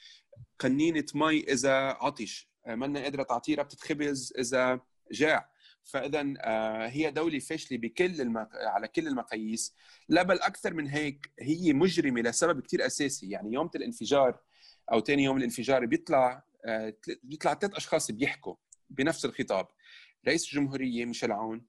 قنينة 0.58 1.04
مي 1.14 1.40
إذا 1.40 1.74
عطش. 1.74 2.52
آه، 2.66 2.74
منا 2.74 3.02
قادرة 3.02 3.22
تعطيه 3.22 3.56
ربطة 3.56 3.76
خبز 3.76 4.32
إذا 4.38 4.80
جاع. 5.12 5.52
فاذا 5.84 6.34
آه، 6.40 6.88
هي 6.88 7.10
دولة 7.10 7.38
فاشلة 7.38 7.78
بكل 7.78 8.20
المق... 8.20 8.48
على 8.54 8.88
كل 8.88 9.08
المقاييس. 9.08 9.74
لا 10.08 10.22
بل 10.22 10.40
أكثر 10.40 10.74
من 10.74 10.88
هيك 10.88 11.32
هي 11.40 11.72
مجرمة 11.72 12.20
لسبب 12.20 12.60
كثير 12.60 12.86
أساسي. 12.86 13.30
يعني 13.30 13.52
يوم 13.52 13.70
الانفجار 13.74 14.40
أو 14.92 15.00
ثاني 15.00 15.24
يوم 15.24 15.36
الانفجار 15.36 15.86
بيطلع 15.86 16.44
بيطلع 17.22 17.54
ثلاث 17.54 17.74
أشخاص 17.74 18.10
بيحكوا 18.10 18.54
بنفس 18.90 19.24
الخطاب. 19.24 19.66
رئيس 20.28 20.48
الجمهورية 20.48 21.04
ميشيل 21.04 21.32
عون 21.32 21.66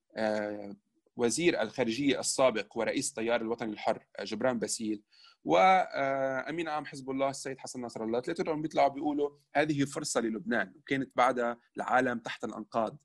وزير 1.16 1.62
الخارجية 1.62 2.20
السابق 2.20 2.78
ورئيس 2.78 3.10
التيار 3.10 3.42
الوطني 3.42 3.74
الحر 3.74 4.06
جبران 4.22 4.60
باسيل 4.60 5.02
وامين 5.44 6.68
عام 6.68 6.86
حزب 6.86 7.10
الله 7.10 7.30
السيد 7.30 7.60
حسن 7.60 7.82
نصر 7.82 8.04
الله. 8.04 8.22
ثلاثتهم 8.22 8.62
بيطلعوا 8.62 8.88
بيقولوا 8.88 9.30
هذه 9.56 9.86
فرصة 9.86 10.22
للبنان. 10.22 10.74
وكانت 10.76 11.12
بعدها 11.16 11.60
العالم 11.78 12.20
تحت 12.20 12.44
الأنقاض 12.44 12.98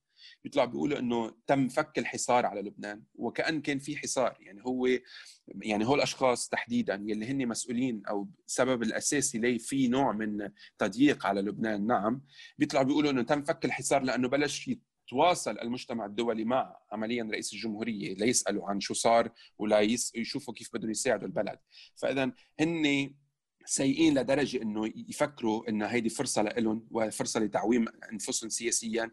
بيطلعوا 0.44 0.68
بيقولوا 0.68 0.98
إنه 0.98 1.36
تم 1.46 1.68
فك 1.68 1.98
الحصار 1.98 2.46
على 2.46 2.60
لبنان. 2.62 3.02
وكأن 3.14 3.60
كان 3.60 3.78
في 3.78 3.96
حصار. 3.96 4.36
يعني 4.40 4.62
هو 4.66 4.86
يعني 5.48 5.86
هو 5.86 5.94
الأشخاص 5.94 6.48
تحديدا 6.48 7.04
يلي 7.06 7.26
هن 7.26 7.48
مسؤولين 7.48 8.02
أو 8.06 8.28
السبب 8.46 8.82
الأساسي 8.82 9.38
ليه 9.38 9.58
في 9.58 9.88
نوع 9.88 10.12
من 10.12 10.50
تضييق 10.78 11.26
على 11.26 11.40
لبنان. 11.40 11.86
نعم 11.86 12.22
بيطلعوا 12.58 12.84
بيقولوا 12.84 13.10
إنه 13.10 13.22
تم 13.22 13.42
فك 13.42 13.64
الحصار 13.64 14.02
لأنه 14.02 14.28
بلش 14.28 14.70
تواصل 15.08 15.58
المجتمع 15.58 16.06
الدولي 16.06 16.44
مع 16.44 16.76
عمليا 16.92 17.28
رئيس 17.32 17.52
الجمهورية 17.52 18.14
ليسألوا 18.14 18.68
عن 18.68 18.80
شو 18.80 18.94
صار 18.94 19.30
ولا 19.58 19.80
يشوفوا 20.14 20.54
كيف 20.54 20.70
بدهم 20.74 20.90
يساعدوا 20.90 21.26
البلد. 21.26 21.58
فاذا 21.96 22.32
هن 22.60 23.14
سيئين 23.64 24.18
لدرجة 24.18 24.62
إنه 24.62 24.92
يفكروا 24.96 25.68
إنه 25.68 25.86
هيدي 25.86 26.08
فرصة 26.08 26.42
لهم 26.42 26.88
وفرصة 26.90 27.40
لتعويم 27.40 27.84
أنفسهم 28.12 28.50
سياسيا 28.50 29.10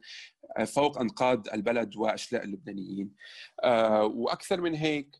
آه، 0.58 0.64
فوق 0.64 1.00
أنقاض 1.00 1.48
البلد 1.50 1.96
وأشلاء 1.96 2.44
اللبنانيين. 2.44 3.16
آه، 3.64 4.04
وأكثر 4.06 4.62
من 4.62 4.76
هيك 4.76 5.16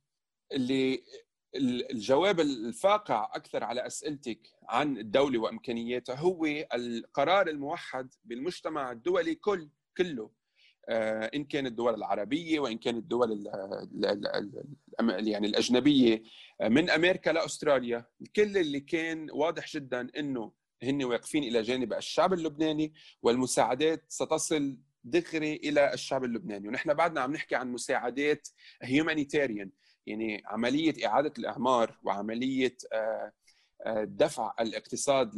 اللي 0.52 1.04
الجواب 1.92 2.40
الفاقع 2.40 3.32
أكثر 3.34 3.64
على 3.64 3.88
أسئلتك 3.88 4.40
عن 4.70 4.98
الدولة 4.98 5.40
وإمكانياتها 5.40 6.16
هو 6.16 6.46
القرار 6.74 7.48
الموحد 7.48 8.14
بالمجتمع 8.26 8.92
الدولي 8.92 9.36
كل 9.36 9.70
كله. 9.98 10.32
إن 10.90 11.44
كانت 11.44 11.68
الدول 11.68 11.94
العربية 11.94 12.60
وإن 12.60 12.78
كانت 12.78 12.98
الدول 12.98 13.50
يعني 15.00 15.48
الأجنبية. 15.48 16.24
آه، 16.62 16.68
من 16.68 16.90
أمريكا 16.90 17.30
لأستراليا. 17.30 18.06
الكل 18.22 18.58
اللي 18.58 18.80
كان 18.80 19.28
واضح 19.32 19.74
جدا 19.74 20.08
إنه 20.18 20.52
هن 20.84 21.04
واقفين 21.04 21.44
إلى 21.44 21.62
جانب 21.62 21.94
الشعب 21.94 22.34
اللبناني 22.34 22.94
والمساعدات 23.22 24.06
ستصل 24.08 24.78
دغري 25.04 25.56
إلى 25.56 25.94
الشعب 25.94 26.24
اللبناني. 26.24 26.68
ونحن 26.68 26.94
بعدنا 26.94 27.22
عم 27.22 27.32
نحكي 27.34 27.56
عن 27.56 27.72
مساعدات 27.72 28.48
هيومانيتاريان 28.82 29.72
يعني 30.08 30.42
عملية 30.46 31.08
إعادة 31.08 31.34
الإعمار 31.40 32.00
وعملية 32.04 32.78
آه 32.94 33.32
دفع 34.04 34.54
الاقتصاد 34.60 35.36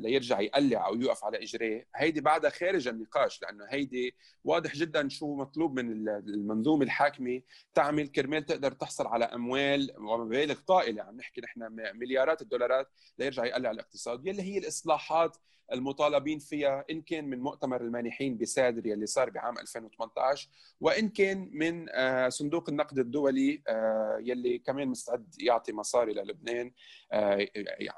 ليرجع 0.00 0.40
يقلع 0.40 0.86
أو 0.86 0.94
يوقف 0.94 1.24
على 1.24 1.42
إجريه. 1.42 1.86
هيدي 1.96 2.20
بعدها 2.20 2.50
خارج 2.50 2.88
النقاش 2.88 3.42
لأنه 3.42 3.64
هيدي 3.68 4.14
واضح 4.44 4.76
جدا 4.76 5.08
شو 5.08 5.34
مطلوب 5.34 5.80
من 5.80 6.08
المنظومة 6.08 6.84
الحاكمة 6.84 7.42
تعمل. 7.74 8.08
كرمال 8.08 8.46
تقدر 8.46 8.72
تحصل 8.72 9.06
على 9.06 9.24
أموال 9.24 9.94
ومبالغ 9.98 10.60
طائلة. 10.60 11.02
عم 11.02 11.16
نحكي 11.16 11.40
نحن 11.40 11.60
مليارات 11.94 12.42
الدولارات 12.42 12.88
ليرجع 13.18 13.44
يقلع 13.44 13.70
الاقتصاد. 13.70 14.26
يلي 14.26 14.42
هي 14.42 14.58
الإصلاحات 14.58 15.36
المطالبين 15.72 16.38
فيها 16.38 16.84
إن 16.90 17.02
كان 17.02 17.24
من 17.24 17.40
مؤتمر 17.40 17.80
المانحين 17.80 18.38
بسادر 18.38 18.86
يلي 18.86 19.06
صار 19.06 19.30
بعام 19.30 19.58
2018 19.58 20.48
وإن 20.80 21.08
كان 21.08 21.50
من 21.52 21.86
آه، 21.90 22.28
صندوق 22.28 22.68
النقد 22.68 22.98
الدولي 22.98 23.62
آه، 23.68 24.18
يلي 24.20 24.58
كمان 24.58 24.88
مستعد 24.88 25.34
يعطي 25.38 25.72
مصاري 25.72 26.12
للبنان 26.12 26.72
آه، 27.12 27.46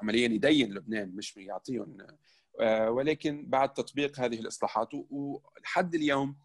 عمليا 0.01 0.27
يدين 0.27 0.73
لبنان 0.73 1.15
مش 1.15 1.37
يعطيهم 1.37 1.97
ولكن 2.87 3.45
بعد 3.47 3.73
تطبيق 3.73 4.19
هذه 4.19 4.39
الإصلاحات 4.39 4.89
ولحد 4.93 5.95
اليوم 5.95 6.35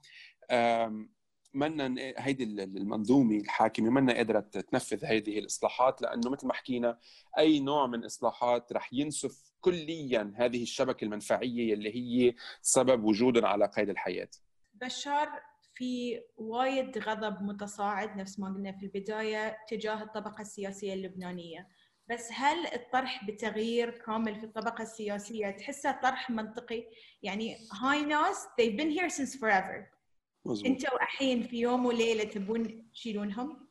منا 1.55 2.15
هيدي 2.19 2.45
المنظومة 2.45 3.37
الحاكمة 3.37 3.91
منا 3.91 4.13
قادرة 4.13 4.41
تنفذ 4.41 5.05
هذه 5.05 5.39
الإصلاحات 5.39 6.03
لأنه 6.03 6.31
مثل 6.31 6.47
ما 6.47 6.55
حكينا 6.55 6.99
أي 7.39 7.61
نوع 7.61 7.87
من 7.87 8.05
إصلاحات 8.05 8.73
رح 8.73 8.93
ينسف 8.93 9.48
كليا 9.61 10.33
هذه 10.37 10.63
الشبكة 10.63 11.05
المنفعية 11.05 11.75
اللي 11.75 11.95
هي 11.97 12.35
سبب 12.63 13.05
وجودنا 13.05 13.49
على 13.49 13.67
قيد 13.67 13.89
الحياة. 13.89 14.29
بشار 14.75 15.29
في 15.75 16.21
وايد 16.37 16.99
غضب 16.99 17.43
متصاعد 17.43 18.17
نفس 18.17 18.39
ما 18.39 18.49
قلنا 18.49 18.73
في 18.73 18.83
البداية 18.83 19.57
تجاه 19.69 20.03
الطبقة 20.03 20.41
السياسية 20.41 20.95
اللبنانية. 20.95 21.69
بس 22.11 22.29
هل 22.33 22.67
الطرح 22.67 23.25
بتغيير 23.25 23.91
كامل 23.91 24.37
في 24.37 24.45
الطبقة 24.47 24.83
السياسية 24.83 25.51
تحسه 25.51 25.93
طرح 25.93 26.31
منطقي؟ 26.31 26.85
يعني 27.23 27.57
هاي 27.83 28.05
ناس 28.05 28.47
they've 28.61 28.77
been 28.81 28.99
here 28.99 29.11
since 29.17 29.41
forever 29.41 29.99
مزبوط. 30.45 30.67
أنتوا 30.67 31.03
الحين 31.03 31.43
في 31.43 31.57
يوم 31.61 31.87
وليلة 31.87 32.25
تبون 32.25 32.91
تشيلونهم 32.93 33.69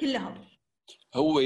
كلهم 0.00 0.48
هو 1.14 1.40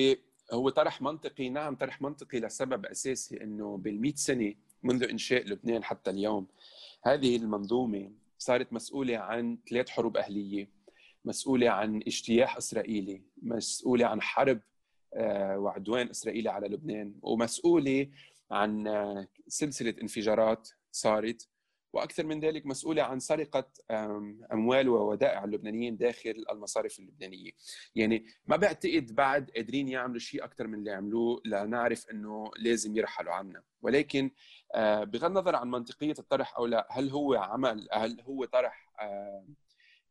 هو 0.52 0.68
طرح 0.68 1.02
منطقي 1.02 1.48
نعم 1.48 1.76
طرح 1.76 2.02
منطقي 2.02 2.40
لسبب 2.40 2.86
أساسي 2.86 3.42
إنه 3.42 3.76
بال 3.76 4.18
سنة 4.18 4.54
منذ 4.82 5.04
إنشاء 5.04 5.46
لبنان 5.46 5.84
حتى 5.84 6.10
اليوم 6.10 6.46
هذه 7.04 7.36
المنظومة 7.36 8.12
صارت 8.38 8.72
مسؤولة 8.72 9.18
عن 9.18 9.58
ثلاث 9.70 9.88
حروب 9.88 10.16
أهلية 10.16 10.68
مسؤولة 11.24 11.70
عن 11.70 11.96
اجتياح 11.96 12.56
إسرائيلي 12.56 13.22
مسؤولة 13.42 14.06
عن 14.06 14.22
حرب 14.22 14.60
آه، 15.14 15.58
وعدوان 15.58 16.10
إسرائيلي 16.10 16.48
على 16.48 16.68
لبنان 16.68 17.14
ومسؤولة 17.22 18.08
عن 18.50 18.86
آه، 18.86 19.28
سلسلة 19.48 19.94
انفجارات 20.02 20.68
صارت 20.92 21.48
وأكثر 21.92 22.26
من 22.26 22.40
ذلك 22.40 22.66
مسؤولة 22.66 23.02
عن 23.02 23.20
سرقة 23.20 23.68
أموال 24.52 24.88
وودائع 24.88 25.44
اللبنانيين 25.44 25.96
داخل 25.96 26.44
المصارف 26.50 26.98
اللبنانية. 26.98 27.50
يعني 27.94 28.26
ما 28.46 28.56
بعتقد 28.56 29.14
بعد 29.14 29.50
قادرين 29.56 29.88
يعملوا 29.88 30.18
شيء 30.18 30.44
أكثر 30.44 30.66
من 30.66 30.78
اللي 30.78 30.90
عملوه 30.90 31.42
لنعرف 31.44 32.10
إنه 32.10 32.50
لازم 32.58 32.96
يرحلوا 32.96 33.32
عنا. 33.32 33.62
ولكن 33.82 34.30
آه، 34.74 35.04
بغض 35.04 35.24
النظر 35.24 35.56
عن 35.56 35.70
منطقية 35.70 36.14
الطرح 36.18 36.56
أو 36.56 36.66
لا 36.66 36.88
هل 36.90 37.10
هو 37.10 37.34
عمل 37.34 37.88
هل 37.92 38.20
هو 38.20 38.44
طرح 38.44 38.92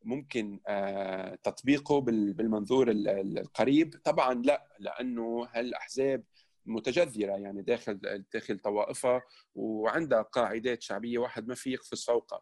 ممكن 0.03 0.59
آه، 0.67 1.35
تطبيقه 1.35 2.01
بالمنظور 2.01 2.91
القريب؟ 2.91 3.95
طبعا 4.03 4.33
لا 4.33 4.67
لأنه 4.79 5.47
هالأحزاب 5.53 6.23
متجذرة 6.65 7.37
يعني 7.37 7.61
داخل 7.61 7.99
داخل 8.33 8.59
طوائفها 8.59 9.21
وعندها 9.55 10.21
قاعدات 10.21 10.81
شعبية 10.81 11.17
واحد 11.17 11.47
ما 11.47 11.55
في 11.55 11.71
يقفز 11.71 12.03
فوقها. 12.05 12.41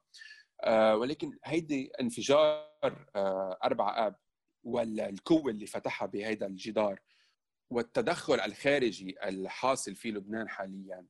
آه، 0.63 0.95
ولكن 0.95 1.37
هيدي 1.45 1.91
انفجار 2.01 3.05
أربعة 3.63 4.07
آب 4.07 4.15
والقوه 4.63 5.51
اللي 5.51 5.65
فتحها 5.65 6.05
بهذا 6.05 6.45
الجدار 6.45 6.99
والتدخل 7.71 8.39
الخارجي 8.39 9.15
الحاصل 9.23 9.95
في 9.95 10.11
لبنان 10.11 10.49
حاليا 10.49 11.05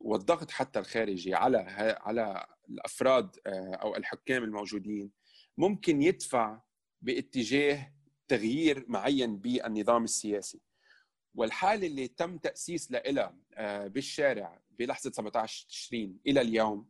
والضغط 0.00 0.50
حتى 0.50 0.78
الخارجي 0.78 1.34
على 1.34 1.58
على 2.00 2.46
الأفراد 2.68 3.36
آه، 3.46 3.74
أو 3.74 3.96
الحكام 3.96 4.44
الموجودين 4.44 5.12
ممكن 5.58 6.02
يدفع 6.02 6.60
باتجاه 7.02 7.92
تغيير 8.28 8.84
معين 8.88 9.38
بالنظام 9.38 10.04
السياسي. 10.04 10.60
والحالة 11.36 11.86
اللي 11.86 12.08
تم 12.08 12.38
تأسيس 12.38 12.92
لها 12.92 13.36
آه، 13.54 13.86
بالشارع 13.86 14.60
بلحظة 14.78 15.10
17 15.10 15.66
تشرين 15.68 16.18
إلى 16.26 16.40
اليوم 16.40 16.88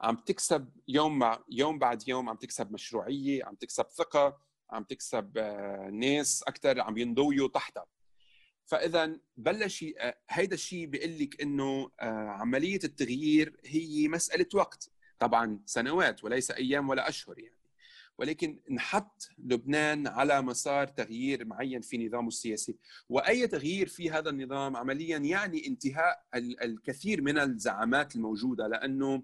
عم 0.00 0.16
تكسب 0.16 0.68
يوم 0.88 1.18
مع 1.18 1.44
يوم 1.50 1.78
بعد 1.78 2.08
يوم 2.08 2.28
عم 2.28 2.36
تكسب 2.36 2.72
مشروعية 2.72 3.44
عم 3.44 3.54
تكسب 3.54 3.86
ثقة 3.98 4.40
عم 4.70 4.84
تكسب 4.84 5.38
آه، 5.38 5.90
ناس 5.92 6.42
أكثر 6.42 6.80
عم 6.80 6.98
ينضويوا 6.98 7.48
تحتها. 7.48 7.86
فاذا 8.66 9.20
بلش 9.36 9.84
آه، 9.98 10.18
هيدا 10.30 10.54
الشيء 10.54 10.86
بيقول 10.86 11.18
لك 11.18 11.42
إنه 11.42 11.90
عملية 12.00 12.80
التغيير 12.84 13.60
هي 13.64 14.08
مسألة 14.08 14.46
وقت. 14.54 14.90
طبعا 15.18 15.60
سنوات 15.66 16.24
وليس 16.24 16.50
أيام 16.50 16.88
ولا 16.88 17.08
أشهر 17.08 17.38
يعني. 17.38 17.59
ولكن 18.20 18.58
نحط 18.70 19.28
لبنان 19.38 20.06
على 20.06 20.42
مسار 20.42 20.86
تغيير 20.86 21.44
معين 21.44 21.80
في 21.80 22.06
نظامه 22.06 22.28
السياسي. 22.28 22.76
وأي 23.08 23.46
تغيير 23.46 23.88
في 23.88 24.10
هذا 24.10 24.30
النظام 24.30 24.76
عمليا 24.76 25.18
يعني 25.18 25.66
انتهاء 25.66 26.24
الكثير 26.34 27.22
من 27.22 27.38
الزعامات 27.38 28.16
الموجودة 28.16 28.66
لأنه 28.66 29.22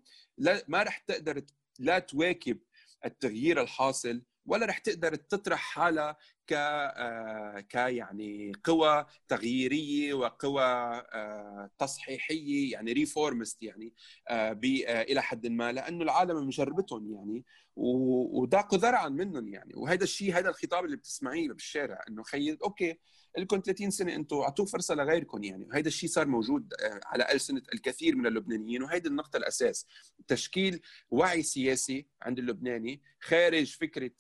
ما 0.69 0.83
رح 0.83 0.99
تقدر 0.99 1.43
لا 1.79 1.99
تواكب 1.99 2.59
التغيير 3.05 3.63
الحاصل 3.63 4.23
ولا 4.47 4.67
رح 4.67 4.79
تقدر 4.79 5.15
تطرح 5.15 5.61
حالها 5.61 6.17
ك 6.47 6.53
آه، 6.53 7.61
ك 7.61 7.75
يعني 7.75 8.53
قوى 8.65 9.07
تغييرية 9.29 10.15
وقوى 10.15 10.63
آه، 10.63 11.71
تصحيحية 11.79 12.73
يعني 12.73 12.93
reformist 12.93 13.63
يعني 13.63 13.95
آه، 14.29 14.59
إلى 15.03 15.23
حد 15.23 15.47
ما 15.47 15.73
لأنه 15.73 16.05
العالم 16.05 16.47
مجربتهم 16.47 17.15
يعني 17.15 17.45
وضاقوا 17.77 18.79
ذرعا 18.79 19.09
منهم 19.09 19.49
يعني. 19.49 19.73
وهذا 19.77 20.05
الشيء 20.05 20.39
هذا 20.39 20.49
الخطاب 20.49 20.85
اللي 20.85 20.97
بتسمعيه 20.97 21.49
بالشارع 21.49 22.05
إنه 22.09 22.23
خيي 22.23 22.59
okay 22.65 22.99
إلكم 23.39 23.61
30 23.61 23.91
سنة 23.91 24.15
أنتم 24.15 24.37
اعطوه 24.37 24.67
فرصة 24.67 24.95
لغيركم 24.95 25.45
يعني. 25.45 25.65
وهذا 25.65 25.89
الشيء 25.89 26.11
صار 26.11 26.27
موجود 26.27 26.75
على 27.07 27.33
السنة 27.33 27.63
الكثير 27.75 28.17
من 28.17 28.27
اللبنانيين. 28.27 28.83
وهيدي 28.83 29.09
النقطة 29.09 29.37
الأساس. 29.37 29.87
تشكيل 30.29 30.81
وعي 31.11 31.43
سياسي 31.43 32.07
عند 32.23 32.39
اللبناني 32.39 33.03
خارج 33.21 33.77
فكرة 33.77 34.11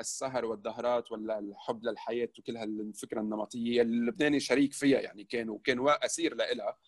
السهر 0.00 0.44
والدهرات 0.44 1.12
ولا 1.12 1.38
الحب 1.38 1.84
للحياة 1.84 2.28
وكل 2.38 2.56
هالفكرة 2.56 3.20
النمطية 3.20 3.82
اللبناني 3.82 4.40
شريك 4.40 4.72
فيها 4.72 5.00
يعني. 5.00 5.24
كان 5.24 5.50
وكان 5.50 5.78
أسير 5.88 6.34
لها 6.34 6.78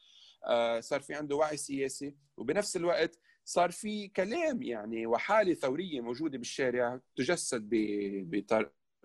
آه، 0.47 0.81
صار 0.81 1.01
في 1.01 1.15
عنده 1.15 1.37
وعي 1.37 1.57
سياسي. 1.57 2.17
وبنفس 2.37 2.77
الوقت 2.77 3.19
صار 3.45 3.71
في 3.71 4.09
كلام 4.09 4.63
يعني 4.63 5.07
وحالة 5.07 5.55
ثورية 5.55 6.01
موجودة 6.01 6.39
بالشارع 6.39 7.01
تجسد 7.17 7.69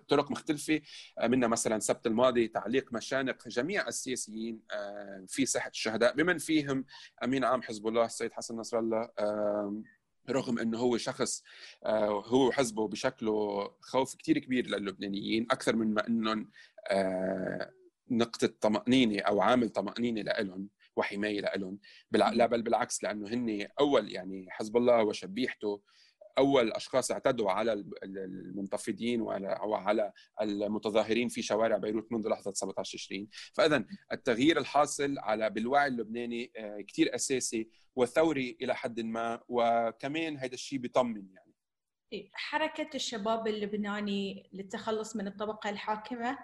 بطرق 0.09 0.31
مختلفة. 0.31 0.81
آه، 1.19 1.27
منها 1.27 1.47
مثلا 1.47 1.75
السبت 1.75 2.07
الماضي 2.07 2.47
تعليق 2.47 2.93
مشانق 2.93 3.47
جميع 3.47 3.87
السياسيين 3.87 4.61
آه، 4.71 5.25
في 5.27 5.45
ساحه 5.45 5.69
الشهداء. 5.69 6.15
بمن 6.15 6.37
فيهم 6.37 6.85
أمين 7.23 7.43
عام 7.43 7.61
حزب 7.61 7.87
الله 7.87 8.05
السيد 8.05 8.33
حسن 8.33 8.55
نصر 8.55 8.79
الله 8.79 9.09
رغم 10.29 10.59
إنه 10.59 10.77
هو 10.77 10.97
شخص 10.97 11.43
آه، 11.85 12.23
هو 12.25 12.47
وحزبه 12.47 12.87
بشكله 12.87 13.69
خوف 13.81 14.15
كثير 14.15 14.37
كبير 14.37 14.67
للبنانيين 14.67 15.47
أكثر 15.51 15.75
من 15.75 15.93
ما 15.93 16.07
إنهم 16.07 16.49
نقطة 18.11 18.47
طمأنينة 18.61 19.21
أو 19.21 19.41
عامل 19.41 19.69
طمأنينة 19.69 20.21
لهم 20.21 20.69
وحماية 20.95 21.41
لهم 21.41 21.79
لا 22.11 22.45
بل 22.45 22.61
بالعكس 22.61 23.03
لأنه 23.03 23.27
هن 23.27 23.67
أول 23.79 24.11
يعني 24.11 24.45
حزب 24.49 24.77
الله 24.77 25.03
وشبيحته 25.03 25.81
أول 26.37 26.71
اشخاص 26.71 27.11
اعتدوا 27.11 27.51
على 27.51 27.73
المنتفضين 28.03 29.21
وعلى 29.21 30.11
المتظاهرين 30.41 31.29
في 31.29 31.41
شوارع 31.41 31.77
بيروت 31.77 32.11
منذ 32.11 32.29
لحظة 32.29 32.53
17 32.53 32.97
تشرين 32.97 33.29
فاذا 33.53 33.85
التغيير 34.11 34.57
الحاصل 34.57 35.19
على 35.19 35.49
بالوعي 35.49 35.87
اللبناني 35.87 36.51
آه، 36.57 36.81
كثير 36.87 37.15
أساسي 37.15 37.69
وثوري 37.95 38.57
إلى 38.61 38.75
حد 38.75 38.99
ما 38.99 39.39
وكمان 39.47 40.37
هذا 40.37 40.53
الشيء 40.53 40.79
بيطمن 40.79 41.27
يعني. 41.33 41.53
إيه، 42.13 42.29
حركة 42.33 42.89
الشباب 42.95 43.47
اللبناني 43.47 44.49
للتخلص 44.53 45.15
من 45.15 45.27
الطبقة 45.27 45.69
الحاكمة 45.69 46.37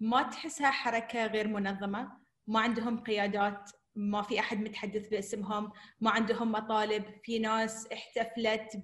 ما 0.00 0.22
تحسها 0.22 0.70
حركة 0.70 1.26
غير 1.26 1.48
منظمة؟ 1.48 2.20
ما 2.46 2.60
عندهم 2.60 3.02
قيادات 3.02 3.70
ما 4.00 4.22
في 4.22 4.40
أحد 4.40 4.60
متحدث 4.60 5.08
باسمهم 5.08 5.72
ما 6.00 6.10
عندهم 6.10 6.52
مطالب. 6.52 7.04
في 7.24 7.38
ناس 7.38 7.88
احتفلت 7.92 8.76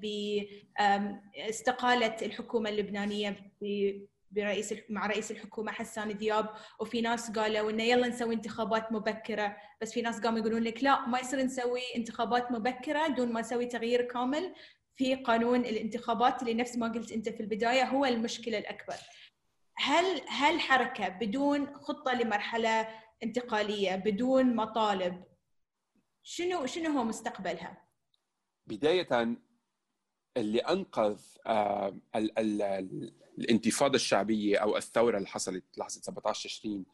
باستقاله 1.38 2.16
الحكومة 2.22 2.70
اللبنانية 2.70 3.37
برئيس 4.31 4.74
مع 4.88 5.07
رئيس 5.07 5.31
الحكومة 5.31 5.72
حسان 5.72 6.16
دياب. 6.16 6.48
وفي 6.81 7.00
ناس 7.00 7.31
قالوا 7.31 7.70
إنه 7.70 7.83
يلا 7.83 8.09
نسوي 8.09 8.35
انتخابات 8.35 8.92
مبكرة. 8.92 9.57
بس 9.81 9.92
في 9.92 10.02
ناس 10.02 10.20
قاموا 10.20 10.38
يقولون 10.38 10.62
لك 10.62 10.85
لا 10.85 11.07
ما 11.07 11.18
يصير 11.18 11.42
نسوي 11.42 11.81
انتخابات 11.96 12.52
مبكرة 12.52 13.07
دون 13.07 13.33
ما 13.33 13.40
نسوي 13.40 13.66
تغيير 13.66 14.02
كامل 14.02 14.55
في 14.96 15.14
قانون 15.14 15.61
الانتخابات 15.61 16.42
اللي 16.42 16.55
نفس 16.55 16.76
ما 16.76 16.88
قلت 16.88 17.12
أنت 17.12 17.29
في 17.29 17.40
البداية 17.40 17.85
هو 17.85 18.05
المشكلة 18.05 18.59
الأكبر. 18.59 18.96
هل 19.79 20.20
هل 20.29 20.61
حركة 20.61 21.09
بدون 21.09 21.74
خطة 21.74 22.14
لمرحلة 22.14 22.88
انتقالية 23.22 23.96
بدون 23.96 24.57
مطالب. 24.57 25.24
شنو 26.22 26.66
شنو 26.66 26.90
هو 26.98 27.05
مستقبلها؟ 27.05 27.88
بداية 28.66 29.37
اللي 30.37 30.59
أنقذ 30.59 31.20
آه، 31.46 31.96
الانتفاضة 33.38 33.96
الشعبية 33.96 34.59
أو 34.59 34.76
الثورة 34.76 35.16
اللي 35.16 35.29
حصلت 35.29 35.79
لحظة 35.79 36.00
17 36.00 36.48
تشرين 36.48 36.87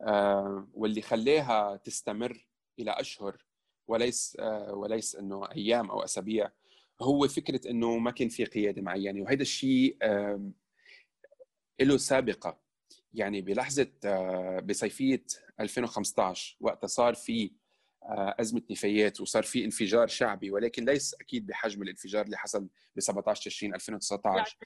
آه، 0.00 0.68
واللي 0.74 1.02
خلاها 1.02 1.76
تستمر 1.76 2.48
إلى 2.78 2.90
أشهر 2.90 3.44
وليس 3.88 4.36
آه، 4.40 4.74
وليس 4.74 5.16
إنه 5.16 5.50
أيام 5.52 5.90
أو 5.90 6.04
أسابيع. 6.04 6.50
هو 7.02 7.28
فكرة 7.28 7.70
إنه 7.70 7.98
ما 7.98 8.10
كان 8.10 8.28
في 8.28 8.44
قيادة 8.44 8.82
معينة 8.82 9.22
وهذا 9.22 9.42
الشيء 9.42 9.96
له 11.80 11.96
سابقة. 11.96 12.63
يعني 13.14 13.40
بلحظة 13.40 13.90
بصيفية 14.64 15.24
2015 15.60 16.56
وقتها 16.60 16.86
صار 16.86 17.14
في 17.14 17.50
آه، 18.02 18.34
أزمة 18.40 18.62
نفايات 18.70 19.20
وصار 19.20 19.42
في 19.42 19.64
انفجار 19.64 20.06
شعبي 20.06 20.50
ولكن 20.50 20.84
ليس 20.84 21.14
أكيد 21.20 21.46
بحجم 21.46 21.82
الانفجار 21.82 22.24
اللي 22.24 22.36
حصل 22.36 22.68
ب 22.96 23.00
17 23.00 23.50
تشرين 23.50 23.74
2019 23.74 24.56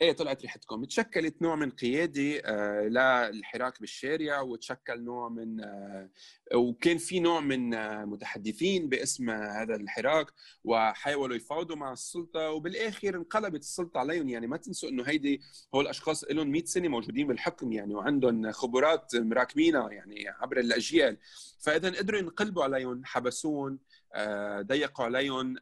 إيه 0.00 0.12
طلعت 0.12 0.42
ريحتكم. 0.42 0.84
تشكلت 0.84 1.42
نوع 1.42 1.56
من 1.56 1.70
قياده 1.70 2.42
آه 2.44 3.28
للحراك 3.30 3.80
بالشارع 3.80 4.40
وتشكل 4.40 5.00
نوع 5.04 5.28
من 5.28 5.60
آه 5.60 6.10
وكان 6.54 6.98
في 6.98 7.20
نوع 7.20 7.40
من 7.40 7.74
آه 7.74 8.04
متحدثين 8.04 8.88
باسم 8.88 9.30
هذا 9.30 9.76
الحراك 9.76 10.26
وحاولوا 10.64 11.36
يفاوضوا 11.36 11.76
مع 11.76 11.92
السلطة 11.92 12.50
وبالآخر 12.50 13.16
انقلبت 13.16 13.60
السلطة 13.60 14.00
عليهم. 14.00 14.28
يعني 14.28 14.46
ما 14.46 14.56
تنسوا 14.56 14.88
إنه 14.88 15.02
هيدي 15.02 15.40
هول 15.74 15.84
الأشخاص 15.84 16.24
لهم 16.24 16.50
100 16.50 16.64
سنة 16.64 16.88
موجودين 16.88 17.26
بالحكم 17.26 17.72
يعني 17.72 17.94
وعندهم 17.94 18.52
خبرات 18.52 19.16
مراكمينها 19.16 19.90
يعني 19.90 20.28
عبر 20.28 20.60
الأجيال. 20.60 21.18
فاذا 21.60 21.90
قدروا 21.98 22.20
ينقلبوا 22.20 22.64
عليهم 22.64 23.04
حبسوهم 23.04 23.78
آه، 24.14 24.62
ضيقوا 24.62 25.04
عليهم 25.04 25.56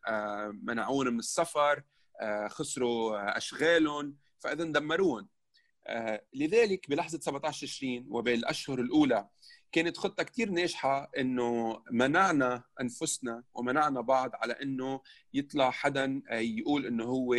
منعوهم 0.63 1.07
من 1.13 1.19
السفر 1.19 1.83
خسروا 2.49 3.37
أشغالهم. 3.37 4.24
فاذا 4.45 4.65
دمروهم 4.65 5.29
آه، 5.87 6.25
لذلك 6.35 6.91
بلحظة 6.91 7.21
17 7.21 7.67
تشرين 7.67 8.07
وبالأشهر 8.11 8.81
الأولى 8.81 9.29
كانت 9.73 9.97
خطة 9.97 10.23
كثير 10.23 10.51
ناجحة 10.51 11.11
إنه 11.19 11.83
منعنا 11.91 12.63
أنفسنا 12.81 13.45
ومنعنا 13.55 14.01
بعض 14.01 14.31
على 14.35 14.53
إنه 14.53 15.01
يطلع 15.35 15.71
حدا 15.71 16.23
آه، 16.29 16.39
يقول 16.39 16.87
إنه 16.87 17.05
هو 17.05 17.37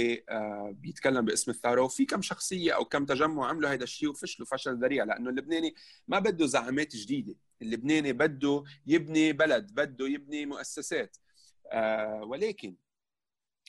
بيتكلم 0.72 1.26
باسم 1.26 1.52
الثوره 1.52 1.82
وفي 1.82 2.06
كم 2.06 2.22
شخصية 2.22 2.72
أو 2.76 2.86
كم 2.86 3.06
تجمع 3.06 3.48
عملوا 3.48 3.70
هذا 3.70 3.84
الشيء 3.84 4.10
وفشلوا 4.10 4.48
فشل 4.48 4.80
ذريع 4.80 5.04
لأنه 5.04 5.30
اللبناني 5.30 5.76
ما 6.08 6.20
بده 6.20 6.46
زعامات 6.46 6.96
جديدة. 6.96 7.36
اللبناني 7.62 8.14
بده 8.14 8.64
يبني 8.88 9.34
بلد 9.34 9.72
بده 9.74 10.08
يبني 10.08 10.46
مؤسسات. 10.46 11.18
ولكن 12.22 12.76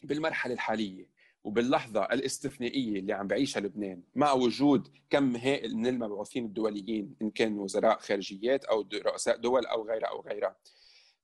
بالمرحلة 0.03 0.55
الحالية 0.55 1.16
وباللحظة 1.47 2.03
الاستثنائية 2.05 2.99
اللي 2.99 3.13
عم 3.13 3.27
بعيشها 3.27 3.61
لبنان 3.61 4.03
مع 4.15 4.33
وجود 4.33 4.89
كم 5.11 5.37
هائل 5.37 5.77
من 5.77 5.87
المبعوثين 5.87 6.45
الدوليين 6.45 7.17
إن 7.23 7.31
كان 7.31 7.59
وزراء 7.59 7.99
خارجيات 7.99 8.65
أو 8.65 8.89
رؤساء 8.95 9.37
دول 9.37 9.67
أو 9.67 9.89
غيرها 9.89 10.09
أو 10.09 10.21
غيرها. 10.21 10.57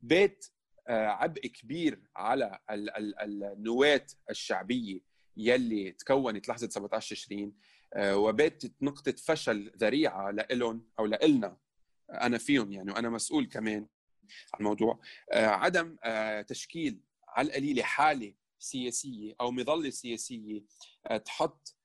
بيت 0.03 0.47
آه، 0.89 1.07
عبء 1.07 1.47
كبير 1.47 2.01
على 2.17 2.59
النواة 3.23 4.07
الشعبية 4.31 5.01
يلي 5.37 5.93
تكونت 5.93 6.49
لحظة 6.49 6.69
17 6.69 7.17
تشرين 7.17 7.53
آه، 7.95 8.17
وباتت 8.17 8.73
نقطة 8.83 9.13
فشل 9.13 9.73
ذريعة 9.77 10.31
لإلهم 10.31 10.87
أو 10.99 11.07
لإلنا. 11.07 11.57
أنا 12.11 12.39
فيهم 12.39 12.73
يعني 12.73 12.93
وأنا 12.93 13.11
مسؤول 13.11 13.47
كمان 13.47 13.87
عن 14.55 14.61
الموضوع. 14.61 15.01
آه، 15.33 15.47
عدم 15.47 15.97
تشكيل 16.49 17.01
على 17.29 17.49
القليلة 17.49 17.83
حالة 17.83 18.42
سياسية 18.63 19.35
أو 19.41 19.51
مظلة 19.51 19.91
سياسية 19.91 20.63
آه، 21.07 21.17
تحط 21.17 21.77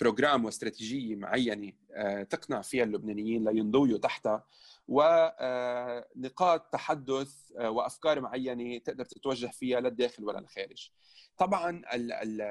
بروجرام 0.00 0.40
آه، 0.40 0.46
واستراتيجية 0.46 1.16
معينة 1.16 1.72
آه، 1.92 2.22
تقنع 2.22 2.62
فيها 2.62 2.84
اللبنانيين 2.84 3.48
لينضويوا 3.48 3.98
تحتها 3.98 4.46
ونقاط 4.88 6.72
تحدث 6.72 7.34
وأفكار 7.58 8.20
معينة 8.20 8.78
تقدر 8.78 9.04
تتوجه 9.04 9.46
فيها 9.46 9.80
للداخل 9.80 10.24
ولا 10.24 10.38
الخارج. 10.38 10.90
طبعا 11.38 11.82
ال 11.94 12.12
ال 12.12 12.42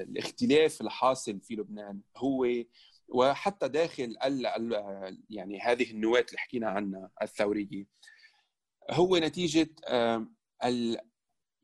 الاختلاف 0.00 0.80
الحاصل 0.80 1.40
في 1.40 1.54
لبنان 1.54 2.00
هو 2.16 2.46
وحتى 3.08 3.68
داخل 3.68 4.16
ال 4.24 4.46
يعني 5.30 5.60
هذه 5.60 5.90
النواة 5.90 6.24
اللي 6.28 6.38
حكينا 6.38 6.68
عنها 6.68 7.10
الثورية 7.22 7.86
هو 8.90 9.16
نتيجة 9.16 9.68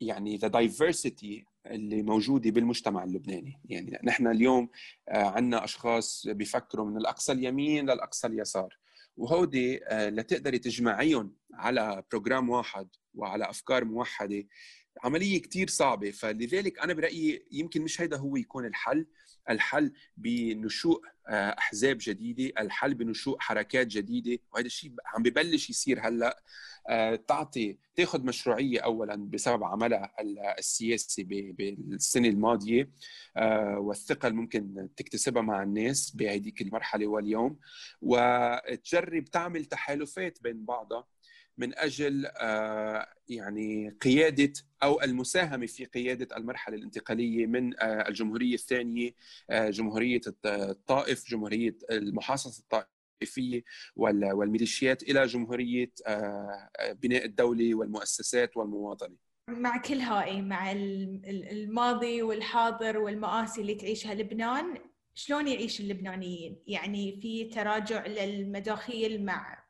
يعني 0.01 0.37
the 0.37 0.49
diversity 0.49 1.45
اللي 1.67 2.03
موجودة 2.03 2.51
بالمجتمع 2.51 3.05
اللبناني. 3.05 3.61
يعني 3.65 3.99
نحن 4.05 4.27
اليوم 4.27 4.69
آه، 5.09 5.25
عندنا 5.25 5.65
أشخاص 5.65 6.27
بيفكروا 6.27 6.87
من 6.87 6.97
الأقصى 6.97 7.33
اليمين 7.33 7.85
للأقصى 7.91 8.27
اليسار. 8.27 8.79
وهودي 9.17 9.85
آه، 9.85 10.09
لتقدري 10.09 10.59
تجمعيهم 10.59 11.35
على 11.55 12.03
program 12.11 12.51
واحد 12.51 12.89
وعلى 13.15 13.51
أفكار 13.51 13.85
موحدة 13.85 14.45
عملية 15.05 15.43
كثير 15.43 15.69
صعبة. 15.69 16.11
فلذلك 16.11 16.79
أنا 16.79 16.93
برأيي 16.93 17.47
يمكن 17.53 17.83
مش 17.83 18.01
هيدا 18.01 18.17
هو 18.17 18.37
يكون 18.37 18.67
الحل. 18.67 19.07
الحل 19.51 19.93
بنشوء 20.17 21.03
آه، 21.29 21.57
أحزاب 21.59 21.99
جديدة 22.01 22.53
الحل 22.63 22.95
بنشوء 22.95 23.37
حركات 23.41 23.87
جديدة 23.87 24.43
وهذا 24.53 24.67
الشيء 24.67 24.95
عم 25.07 25.23
ببلش 25.23 25.71
يصير 25.71 26.09
هلأ. 26.09 26.43
آه، 26.89 27.17
تعطي 27.17 27.79
تاخذ 27.97 28.25
مشروعية 28.25 28.81
اولا 28.81 29.17
بسبب 29.17 29.65
عملها 29.65 30.15
السياسي 30.59 31.25
بالسنة 31.25 32.29
الماضية 32.29 32.91
آه، 33.37 33.79
والثقه 33.79 34.27
اللي 34.29 34.41
ممكن 34.41 34.89
تكتسبها 34.97 35.43
مع 35.43 35.63
الناس 35.63 36.11
بهذيك 36.11 36.63
المرحلة 36.63 37.07
واليوم 37.07 37.59
وتجرب 38.03 39.25
تعمل 39.25 39.65
تحالفات 39.65 40.39
بين 40.43 40.65
بعضها. 40.65 41.14
من 41.59 41.79
أجل 41.79 42.27
آه، 42.27 43.09
يعني 43.29 43.97
قيادة 44.01 44.53
أو 44.83 45.03
المساهمة 45.03 45.67
في 45.67 45.85
قيادة 45.85 46.37
المرحلة 46.37 46.77
الانتقالية 46.77 47.47
من 47.47 47.83
الجمهورية 47.83 48.55
الثانية 48.55 49.15
جمهورية 49.51 50.21
الطائف 50.45 51.29
جمهورية 51.29 51.77
المحاصصة 51.91 52.61
الطائف 52.61 52.95
الطائفيه 53.25 53.65
والميليشيات 53.97 55.03
إلى 55.03 55.27
جمهورية 55.27 55.93
آه، 56.07 56.69
بناء 56.93 57.25
الدولة 57.25 57.75
والمؤسسات 57.75 58.57
والمواطنة. 58.57 59.17
مع 59.49 59.77
كل 59.77 59.99
هاي 59.99 60.43
مع 60.43 60.73
الماضي 60.73 62.23
والحاضر 62.23 62.99
والمآسي 62.99 63.61
اللي 63.61 63.75
تعيشها 63.75 64.15
لبنان 64.15 64.79
شلون 65.15 65.49
يعيش 65.49 65.81
اللبنانيين؟ 65.81 66.63
يعني 66.67 67.21
في 67.23 67.45
تراجع 67.45 68.07
للمداخيل 68.07 69.25
مع 69.25 69.64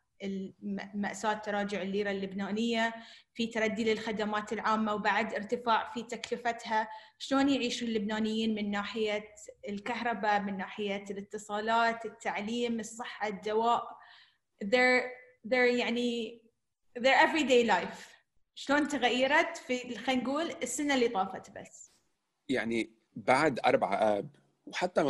مأساة 0.94 1.34
تراجع 1.34 1.82
الليرة 1.82 2.10
اللبنانية 2.10 2.94
في 3.34 3.46
تردي 3.46 3.84
للخدمات 3.84 4.52
العامة 4.52 4.94
وبعد 4.94 5.34
ارتفاع 5.34 5.92
في 5.92 6.02
تكلفتها. 6.02 6.88
شلون 7.18 7.48
يعيشوا 7.48 7.88
اللبنانيين 7.88 8.54
من 8.54 8.70
ناحية 8.70 9.24
الكهرباء 9.68 10.40
من 10.40 10.56
ناحية 10.56 11.04
الاتصالات 11.10 12.06
التعليم 12.06 12.80
الصحة 12.80 13.28
الدواء؟ 13.28 13.98
Their, 14.64 15.02
their 15.48 15.74
يعني 15.78 16.42
their 16.98 17.26
everyday 17.26 17.70
life. 17.70 18.14
شلون 18.54 18.88
تغيرت 18.88 19.56
في 19.56 19.98
خلينا 19.98 20.22
نقول 20.22 20.50
السنة 20.62 20.94
اللي 20.94 21.08
طافت 21.08 21.50
بس؟ 21.50 21.92
يعني 22.48 22.90
بعد 23.16 23.60
أربعة 23.66 23.94
آب 23.94 24.30
وحتى 24.66 25.00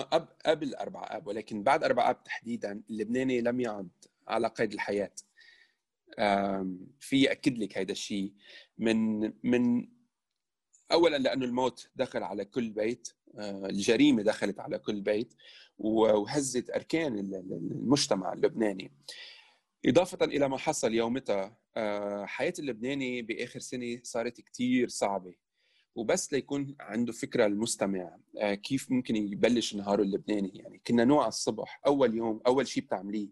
قبل 0.46 0.74
أربعة 0.74 1.04
آب 1.04 1.26
ولكن 1.26 1.62
بعد 1.62 1.84
أربعة 1.84 2.10
آب 2.10 2.24
تحديدا 2.24 2.82
اللبناني 2.90 3.40
لم 3.40 3.60
يعد 3.60 3.88
على 4.28 4.48
قيد 4.48 4.72
الحياة. 4.72 5.14
في 7.00 7.30
اكد 7.32 7.58
لك 7.58 7.78
هذا 7.78 7.92
الشيء 7.92 8.32
من 8.78 9.20
من 9.42 9.88
اولا 10.92 11.16
لأنه 11.16 11.44
الموت 11.44 11.88
دخل 11.96 12.22
على 12.22 12.44
كل 12.44 12.70
بيت 12.70 13.08
آه، 13.38 13.66
الجريمة 13.66 14.22
دخلت 14.22 14.60
على 14.60 14.78
كل 14.78 15.00
بيت 15.00 15.34
وهزت 15.78 16.70
أركان 16.70 17.18
المجتمع 17.18 18.32
اللبناني. 18.32 18.92
إضافة 19.86 20.24
إلى 20.24 20.48
ما 20.48 20.58
حصل 20.58 20.94
يومتها 20.94 21.56
آه، 21.76 22.24
حياة 22.24 22.52
اللبناني 22.58 23.22
بآخر 23.22 23.60
سنة 23.60 24.00
صارت 24.02 24.40
كثير 24.40 24.88
صعبة. 24.88 25.34
وبس 25.94 26.32
ليكون 26.32 26.76
عنده 26.80 27.12
فكرة 27.12 27.46
المستمع 27.46 28.16
آه، 28.38 28.54
كيف 28.54 28.90
ممكن 28.90 29.16
يبلش 29.16 29.74
نهاره 29.74 30.02
اللبناني. 30.02 30.50
يعني 30.54 30.80
كنا 30.86 31.04
نوع 31.04 31.28
الصبح 31.28 31.80
أول 31.86 32.14
يوم 32.14 32.40
أول 32.46 32.68
شيء 32.68 32.82
بتعمليه 32.82 33.28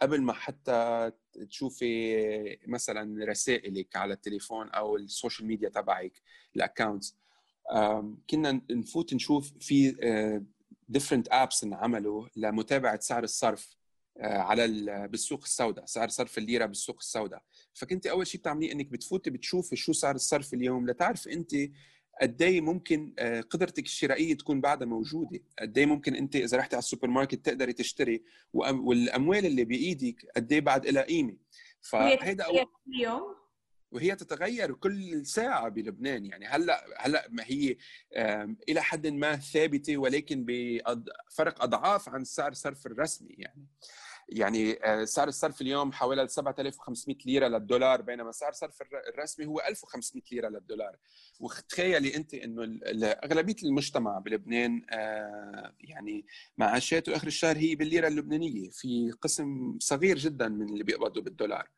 قبل 0.00 0.22
ما 0.22 0.32
حتى 0.32 1.10
تشوفي 1.50 2.58
مثلا 2.66 3.24
رسائلك 3.24 3.96
على 3.96 4.14
التليفون 4.14 4.68
أو 4.68 4.96
ال 4.96 5.03
social 5.03 5.48
media 5.48 5.68
تبعك 5.68 6.22
ال 6.56 6.63
accounts 6.63 7.16
كنا 8.30 8.60
نفوت 8.70 9.14
نشوف 9.14 9.52
في 9.60 9.90
different 10.88 11.28
آه، 11.28 11.42
apps 11.42 11.64
انعملوا 11.64 12.28
لمتابعة 12.36 13.00
سعر 13.00 13.24
الصرف 13.24 13.76
آه، 14.20 14.38
على 14.38 14.68
بالسوق 15.08 15.42
السوداء 15.42 15.86
سعر 15.86 16.08
صرف 16.08 16.38
الليرة 16.38 16.66
بالسوق 16.66 16.96
السوداء. 17.00 17.42
فكنت 17.74 18.06
أول 18.06 18.26
شيء 18.26 18.40
بتعمليه 18.40 18.72
إنك 18.72 18.86
بتفوتي 18.86 19.30
بتشوفي 19.30 19.76
شو 19.76 19.92
سعر 19.92 20.14
الصرف 20.14 20.54
اليوم 20.54 20.90
لتعرف 20.90 21.28
انت 21.28 21.54
قد 22.22 22.42
إيه 22.42 22.60
ممكن 22.60 23.14
آه، 23.18 23.40
قدرتك 23.40 23.84
الشرائية 23.84 24.34
تكون 24.34 24.60
بعدها 24.60 24.88
موجودة؟ 24.88 25.40
قد 25.58 25.78
إيه 25.78 25.86
ممكن 25.86 26.14
أنت 26.14 26.36
إذا 26.36 26.56
رحتي 26.56 26.76
على 26.76 26.82
السوبر 26.82 27.08
ماركت 27.08 27.46
تقدري 27.46 27.72
تشتري؟ 27.72 28.22
والأموال 28.52 29.46
اللي 29.46 29.64
بإيدك 29.64 30.26
قد 30.36 30.52
إيه 30.52 30.60
بعد 30.60 30.86
لها 30.86 31.02
قيمة؟ 31.02 31.36
فهيدا 31.80 32.44
كل 32.44 33.00
يوم؟ 33.00 33.38
وهي 33.92 34.16
تتغير 34.16 34.72
كل 34.72 35.26
ساعة 35.26 35.68
بلبنان. 35.68 36.26
يعني 36.26 36.46
هلأ 36.46 36.84
هلأ 36.96 37.28
ما 37.30 37.44
هي 37.46 37.76
إلى 38.68 38.82
حد 38.82 39.06
ما 39.06 39.36
ثابتة 39.36 39.96
ولكن 39.96 40.44
بفرق 40.48 41.62
أضعاف 41.62 42.08
عن 42.08 42.24
سعر 42.24 42.50
الصرف 42.50 42.86
الرسمي 42.86 43.34
يعني. 43.38 43.66
يعني 44.28 44.84
آه، 44.84 45.04
سعر 45.04 45.28
الصرف 45.28 45.60
اليوم 45.60 45.92
حوالي 45.92 46.28
7500 46.28 47.16
ليرة 47.26 47.48
للدولار 47.48 48.02
بينما 48.02 48.32
سعر 48.32 48.50
الصرف 48.50 48.82
الرسمي 49.14 49.46
هو 49.46 49.60
1500 49.68 50.22
ليرة 50.32 50.48
للدولار. 50.48 50.96
وتخيلي 51.40 52.16
أنت 52.16 52.34
إنه 52.34 52.80
أغلبية 53.24 53.56
المجتمع 53.62 54.18
بلبنان 54.18 54.82
آه، 54.90 55.74
يعني 55.80 56.26
معاشاته 56.58 57.16
آخر 57.16 57.26
الشهر 57.26 57.56
هي 57.56 57.74
بالليرة 57.74 58.08
اللبنانية 58.08 58.70
في 58.70 59.10
قسم 59.22 59.78
صغير 59.80 60.18
جدا 60.18 60.48
من 60.48 60.68
اللي 60.68 60.84
بيقبضوا 60.84 61.22
بالدولار. 61.22 61.70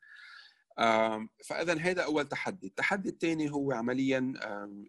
فاذا 1.44 1.78
هذا 1.78 2.02
أول 2.02 2.28
تحدي، 2.28 2.66
التحدي 2.66 3.08
الثاني 3.08 3.50
هو 3.50 3.72
عمليا 3.72 4.32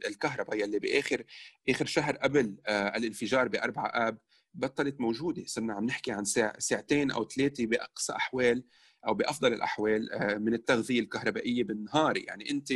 الكهرباء 0.07 0.57
يلي 0.57 0.79
بآخر 0.79 1.23
آخر 1.69 1.85
شهر 1.85 2.15
قبل 2.17 2.55
آه، 2.67 2.97
الانفجار 2.97 3.47
باربعة 3.47 3.87
آب 3.87 4.17
بطلت 4.53 5.01
موجودة. 5.01 5.43
صرنا 5.45 5.73
عم 5.73 5.85
نحكي 5.85 6.11
عن 6.11 6.25
ساعة 6.25 6.59
ساعتين 6.59 7.11
أو 7.11 7.27
ثلاثة 7.27 7.65
بأقصى 7.65 8.13
أحوال 8.13 8.63
أو 9.07 9.13
بأفضل 9.13 9.53
الأحوال 9.53 10.11
آه، 10.13 10.37
من 10.37 10.53
التغذية 10.53 10.99
الكهربائية 10.99 11.63
بالنهار. 11.63 12.17
يعني 12.17 12.51
أنت 12.51 12.73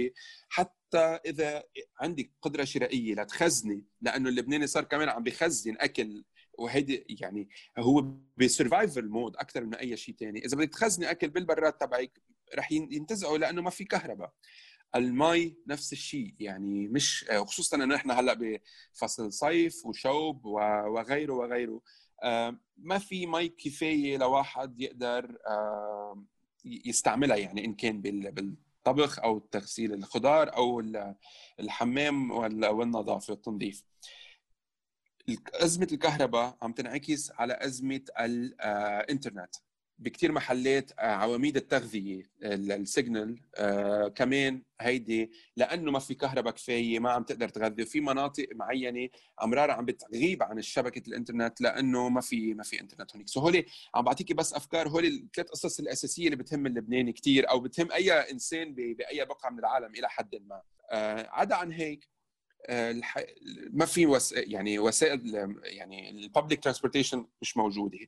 حتى 0.49 1.19
إذا 1.25 1.63
عندك 2.01 2.31
قدرة 2.41 2.63
شرائية 2.63 3.15
لتخزني 3.15 3.85
لأنه 4.01 4.29
اللبناني 4.29 4.67
صار 4.67 4.83
كمان 4.83 5.09
عم 5.09 5.23
بخزن 5.23 5.75
أكل 5.79 6.23
وهيدي 6.57 7.05
يعني 7.21 7.49
هو 7.77 8.15
ب 8.37 8.45
survival 8.45 9.07
mode 9.07 9.35
أكثر 9.35 9.63
من 9.63 9.75
أي 9.75 9.97
شيء 9.97 10.15
ثاني 10.15 10.45
إذا 10.45 10.57
بدك 10.57 10.69
تخزني 10.69 11.11
أكل 11.11 11.29
بالبراد 11.29 11.73
تبعك 11.73 12.21
رح 12.55 12.71
ينتزع 12.71 13.37
لأنه 13.37 13.61
ما 13.61 13.69
في 13.69 13.83
كهرباء. 13.83 14.33
المي 14.95 15.57
نفس 15.67 15.93
الشيء 15.93 16.35
يعني 16.39 16.87
مش 16.87 17.25
خصوصا 17.31 17.77
إنه 17.77 17.95
إحنا 17.95 18.19
هلأ 18.19 18.59
بفصل 18.93 19.33
صيف 19.33 19.85
وشوب 19.85 20.45
وغيره 20.45 21.33
وغيره. 21.33 21.81
آه، 22.23 22.57
ما 22.77 22.97
في 22.97 23.27
مي 23.27 23.49
كفاية 23.49 24.17
لواحد 24.17 24.81
يقدر 24.81 25.37
آه، 25.47 26.23
يستعملها 26.65 27.37
يعني 27.37 27.65
إن 27.65 27.73
كان 27.73 28.01
بالطبخ 28.01 29.19
أو 29.19 29.39
تغسيل 29.39 29.93
الخضار 29.93 30.55
أو 30.55 30.83
الحمام 31.59 32.31
والنظافة 32.31 33.31
والتنظيف. 33.33 33.83
أزمة 35.53 35.87
الكهرباء 35.91 36.57
عم 36.61 36.71
تنعكس 36.73 37.31
على 37.31 37.57
أزمة 37.61 38.01
الانترنت 38.19 39.55
بكثير 39.99 40.31
محلات 40.31 40.91
آه، 40.99 41.01
عواميد 41.01 41.57
التغذية 41.57 42.23
ال 42.43 42.57
signal 42.57 43.39
آه 43.55 44.07
كمان 44.07 44.61
هيدي 44.81 45.31
لأنه 45.57 45.91
ما 45.91 45.99
في 45.99 46.13
كهرباء 46.15 46.53
كفاية 46.53 46.99
ما 46.99 47.11
عم 47.11 47.23
تقدر 47.23 47.49
تغذي 47.49 47.83
وفي 47.83 48.01
مناطق 48.01 48.47
معينة 48.55 49.09
امرار 49.43 49.71
عم 49.71 49.85
بتغيب 49.85 50.43
عن 50.43 50.61
شبكه 50.61 51.07
الإنترنت 51.07 51.61
لأنه 51.61 52.09
ما 52.09 52.21
في 52.21 52.53
ما 52.53 52.63
في 52.63 52.81
إنترنت 52.81 53.11
هونيك. 53.13 53.27
so 53.29 53.39
هولي 53.39 53.65
عم 53.95 54.03
بعطيكي 54.03 54.33
بس 54.33 54.53
أفكار 54.53 54.87
هولي 54.89 55.07
الثلاث 55.07 55.47
قصص 55.49 55.79
الأساسية 55.79 56.25
اللي 56.25 56.35
بتهم 56.35 56.65
اللبناني 56.65 57.13
كثير 57.13 57.49
أو 57.49 57.59
بتهم 57.59 57.91
أي 57.91 58.11
إنسان 58.11 58.73
بأي 58.75 59.25
بقعة 59.25 59.49
من 59.49 59.59
العالم 59.59 59.95
إلى 59.95 60.09
حد 60.09 60.35
ما. 60.35 60.61
آه 60.91 61.27
عدا 61.31 61.55
عن 61.55 61.71
هيك 61.71 62.03
آه، 62.03 62.14
الح... 62.69 63.23
ما 63.69 63.85
في 63.85 64.05
وس... 64.05 64.31
يعني 64.31 64.79
وسائل 64.79 65.35
يعني 65.63 66.09
الببليك 66.09 66.63
ترانسبورتيشن 66.63 67.25
مش 67.41 67.57
موجودة. 67.57 67.99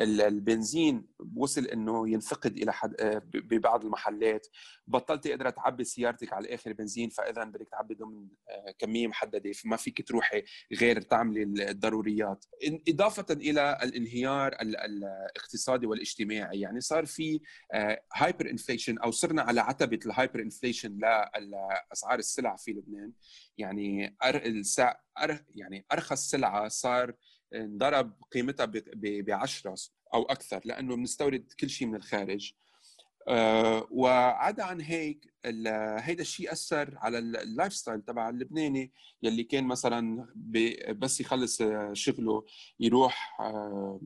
البنزين 0.00 1.06
وصل 1.36 1.64
إنه 1.64 2.08
ينفقد 2.08 2.56
إلى 2.56 2.72
حد 2.72 3.00
آه، 3.00 3.22
ببعض 3.34 3.84
المحلات. 3.84 4.46
بطلتي 4.86 5.30
قادره 5.30 5.50
تعبي 5.50 5.84
سيارتك 5.84 6.32
على 6.32 6.46
الآخر 6.46 6.72
بنزين 6.72 7.08
فاذا 7.08 7.44
بدك 7.44 7.68
تعبي 7.70 7.94
ضمن 7.94 8.28
آه، 8.48 8.70
كمية 8.78 9.06
محددة. 9.06 9.52
فما 9.52 9.76
فيك 9.76 10.08
تروحي 10.08 10.44
غير 10.80 11.00
تعملي 11.00 11.42
الضروريات. 11.42 12.44
إضافة 12.88 13.26
إلى 13.30 13.78
الانهيار 13.82 14.56
الاقتصادي 14.60 15.86
والاجتماعي. 15.86 16.60
يعني 16.60 16.80
صار 16.80 17.06
في 17.06 17.40
hyperinflation 18.14 18.98
أو 18.98 19.10
صرنا 19.10 19.42
على 19.42 19.60
عتبة 19.60 19.98
ال 20.06 20.40
hyperinflation 20.40 20.98
لاسعار 20.98 22.18
السلع 22.18 22.56
في 22.56 22.72
لبنان. 22.72 23.12
يعني 23.58 23.95
السع... 24.24 24.94
يعني 25.54 25.86
أرخص 25.92 26.30
سلعة 26.30 26.68
صار 26.68 27.14
انضرب 27.54 28.22
قيمتها 28.32 28.66
ب 28.94 29.30
10 29.30 29.74
أو 30.14 30.22
أكثر 30.22 30.60
لأنه 30.64 30.96
بنستورد 30.96 31.52
كل 31.60 31.70
شيء 31.70 31.88
من 31.88 31.94
الخارج. 31.94 32.54
آه، 33.28 33.88
وعدا 33.90 34.64
عن 34.64 34.80
هيك 34.80 35.36
هيدا 35.98 36.22
الشيء 36.22 36.52
أثر 36.52 36.94
على 36.98 37.18
ال 37.18 37.72
lifestyle 37.72 38.02
تبع 38.02 38.28
اللبناني 38.28 38.92
يلي 39.22 39.44
كان 39.44 39.64
مثلا 39.64 40.26
بس 40.98 41.20
يخلص 41.20 41.62
شغله 41.92 42.44
يروح 42.80 43.40
آه، 43.40 44.00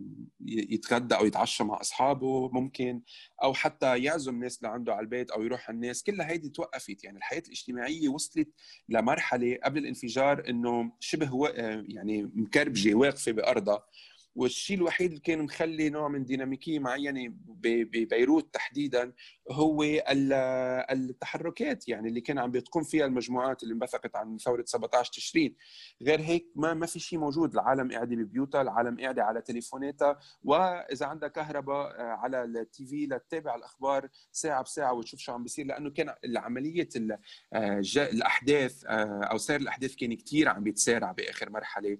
يتغدى 0.46 1.14
أو 1.14 1.26
يتعشى 1.26 1.64
مع 1.64 1.80
أصحابه 1.80 2.48
ممكن 2.48 3.02
أو 3.42 3.54
حتى 3.54 3.98
يعزم 3.98 4.38
ناس 4.42 4.62
لعنده 4.62 4.94
على 4.94 5.04
البيت 5.04 5.30
أو 5.30 5.42
يروح 5.42 5.68
على 5.68 5.74
الناس. 5.74 6.02
كلها 6.02 6.30
هيدي 6.30 6.48
توقفت. 6.48 7.04
يعني 7.04 7.18
الحياة 7.18 7.42
الاجتماعية 7.46 8.08
وصلت 8.08 8.48
لمرحلة 8.88 9.58
قبل 9.64 9.78
الانفجار 9.78 10.48
إنه 10.48 10.92
شبه 11.00 11.48
يعني 11.88 12.30
مكربجة 12.34 12.94
واقفة 12.94 13.32
بأرضها. 13.32 13.84
والشيء 14.34 14.76
الوحيد 14.76 15.08
اللي 15.08 15.20
كان 15.20 15.42
مخلي 15.42 15.90
نوع 15.90 16.08
من 16.08 16.24
ديناميكية 16.24 16.78
معينة 16.78 17.32
ببيروت 17.46 18.54
تحديدا 18.54 19.12
هو 19.50 19.82
التحركات 20.90 21.88
يعني 21.88 22.08
اللي 22.08 22.20
كان 22.20 22.38
عم 22.38 22.50
بتقوم 22.50 22.82
فيها 22.82 23.06
المجموعات 23.06 23.62
اللي 23.62 23.74
انبثقت 23.74 24.16
عن 24.16 24.38
ثورة 24.38 24.64
17 24.66 25.12
تشرين. 25.12 25.56
غير 26.02 26.20
هيك 26.20 26.46
ما 26.56 26.74
ما 26.74 26.86
في 26.86 27.00
شيء 27.00 27.18
موجود. 27.18 27.52
العالم 27.52 27.92
قاعدة 27.92 28.16
ببيوتها 28.16 28.62
العالم 28.62 29.00
قاعدة 29.00 29.24
على 29.24 29.40
تليفوناتها. 29.40 30.18
وإذا 30.44 31.06
عندها 31.06 31.28
كهرباء 31.28 32.00
آه، 32.00 32.02
على 32.02 32.44
التي 32.44 32.86
في 32.86 33.06
لتتابع 33.06 33.54
الأخبار 33.54 34.08
ساعة 34.32 34.62
بساعة 34.62 34.92
وتشوف 34.92 35.20
شو 35.20 35.32
عم 35.32 35.42
بيصير. 35.42 35.66
لأنه 35.66 35.90
كان 35.90 36.14
عمليه 36.36 36.88
آه، 37.52 37.82
الأحداث 37.96 38.84
آه، 38.86 39.20
أو 39.24 39.38
سير 39.38 39.60
الأحداث 39.60 39.94
كان 39.94 40.16
كثير 40.16 40.48
عم 40.48 40.62
بيتسارع 40.62 41.12
بآخر 41.12 41.50
مرحلة 41.50 41.98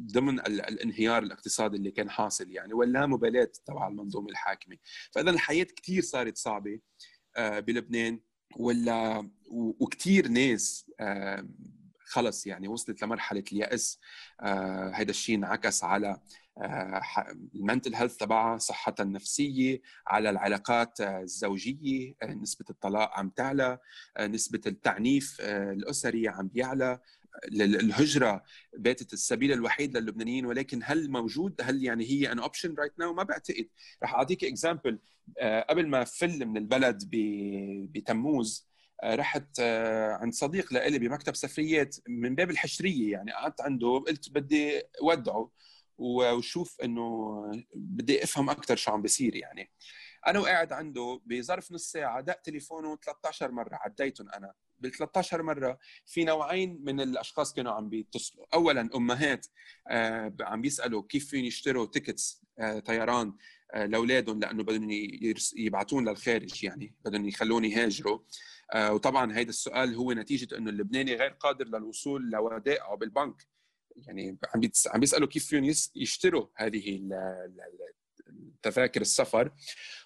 ضمن 0.00 0.40
الانهيار 0.40 1.22
الاقتصادي 1.22 1.76
اللي 1.76 1.90
كان 1.90 2.10
حاصل 2.10 2.50
يعني 2.50 2.74
واللامبالاة 2.74 3.52
تبع 3.66 3.88
المنظومة 3.88 4.30
الحاكمة. 4.30 4.76
فاذا 5.12 5.30
الحياة 5.30 5.66
كثير 5.76 6.02
صارت 6.02 6.36
صعبة. 6.36 6.53
آه، 7.36 7.60
بلبنان. 7.60 8.20
ولا 8.56 9.30
وكثير 9.50 10.28
ناس 10.28 10.90
آه، 11.00 11.48
خلص 11.98 12.46
يعني 12.46 12.68
وصلت 12.68 13.02
لمرحلة 13.02 13.44
اليأس 13.52 14.00
آه، 14.40 14.90
هذا 14.94 15.10
الشيء 15.10 15.36
انعكس 15.36 15.84
على 15.84 16.20
ال 17.54 17.60
mental 17.60 17.94
health 17.94 18.16
تبعها 18.16 18.58
صحتها 18.58 19.04
النفسية 19.04 19.80
على 20.06 20.30
العلاقات 20.30 21.00
الزوجية 21.00 22.14
نسبة 22.24 22.64
الطلاق 22.70 23.18
عم 23.18 23.30
تعلى 23.30 23.78
نسبة 24.20 24.60
التعنيف 24.66 25.40
الأسري 25.40 26.28
عم 26.28 26.48
بيعلى 26.48 27.00
الهجره 27.52 28.42
باتت 28.78 29.12
السبيل 29.12 29.52
الوحيد 29.52 29.96
للبنانيين 29.96 30.46
ولكن 30.46 30.80
هل 30.84 31.10
موجود؟ 31.10 31.54
هل 31.62 31.84
يعني 31.84 32.04
هي 32.04 32.32
an 32.32 32.38
option 32.38 32.74
right 32.74 32.98
now 32.98 33.14
ما 33.14 33.22
بعتقد. 33.22 33.68
رح 34.02 34.14
أعطيك 34.14 34.44
اكزامبل 34.44 34.98
آه، 35.38 35.60
قبل 35.70 35.88
ما 35.88 36.04
فل 36.04 36.46
من 36.46 36.56
البلد 36.56 37.02
بتموز 37.94 38.68
آه، 39.02 39.14
رحت 39.14 39.60
آه، 39.60 40.12
عند 40.12 40.32
صديق 40.32 40.72
لإلي 40.72 40.98
بمكتب 40.98 41.34
سفريات 41.36 41.96
من 42.08 42.34
باب 42.34 42.50
الحشرية. 42.50 43.12
يعني 43.12 43.32
قعدت 43.32 43.60
عنده 43.60 44.04
قلت 44.08 44.30
بدي 44.30 44.82
ودعه 45.02 45.50
وشوف 45.98 46.80
إنه 46.84 47.42
بدي 47.74 48.24
أفهم 48.24 48.50
أكثر 48.50 48.76
شو 48.76 48.90
عم 48.92 49.02
بيصير 49.02 49.36
يعني. 49.36 49.70
أنا 50.26 50.38
وقاعد 50.38 50.72
عنده 50.72 51.20
بظرف 51.26 51.72
نص 51.72 51.90
ساعة 51.92 52.20
دق 52.20 52.40
تليفونه 52.40 52.96
13 52.96 53.50
مرة 53.50 53.74
عديتهم 53.74 54.28
أنا. 54.30 54.52
بال 54.84 54.92
13 54.92 55.42
مرة 55.42 55.78
في 56.06 56.24
نوعين 56.24 56.80
من 56.84 57.00
الأشخاص 57.00 57.54
كانوا 57.54 57.72
عم 57.72 57.88
بيتصلوا. 57.88 58.46
اولا 58.54 58.88
أمهات 58.94 59.46
آه 59.88 60.34
عم 60.40 60.60
بيسالوا 60.60 61.02
كيف 61.08 61.28
فين 61.28 61.44
يشتروا 61.44 61.86
تيكتس 61.86 62.44
آه 62.58 62.78
طيران 62.78 63.36
آه 63.74 63.86
لأولادهم 63.86 64.40
لأنه 64.40 64.62
بدهم 64.62 64.88
يبعثون 65.56 66.08
للخارج 66.08 66.64
يعني 66.64 66.94
بدهم 67.04 67.28
يخلون 67.28 67.64
يهاجروا. 67.64 68.18
وطبعا 68.76 69.32
هذا 69.32 69.48
السؤال 69.48 69.94
هو 69.94 70.12
نتيجة 70.12 70.56
إنه 70.58 70.70
اللبناني 70.70 71.14
غير 71.14 71.30
قادر 71.30 71.66
للوصول 71.66 72.30
لودائعه 72.30 72.96
بالبنك. 72.96 73.46
يعني 73.96 74.38
عم 74.54 74.60
عم 74.86 75.00
بيسألوا 75.00 75.28
كيف 75.28 75.46
فيهم 75.46 75.64
يشتروا 75.96 76.46
هذه 76.56 77.08
تذاكر 78.62 79.00
السفر. 79.00 79.52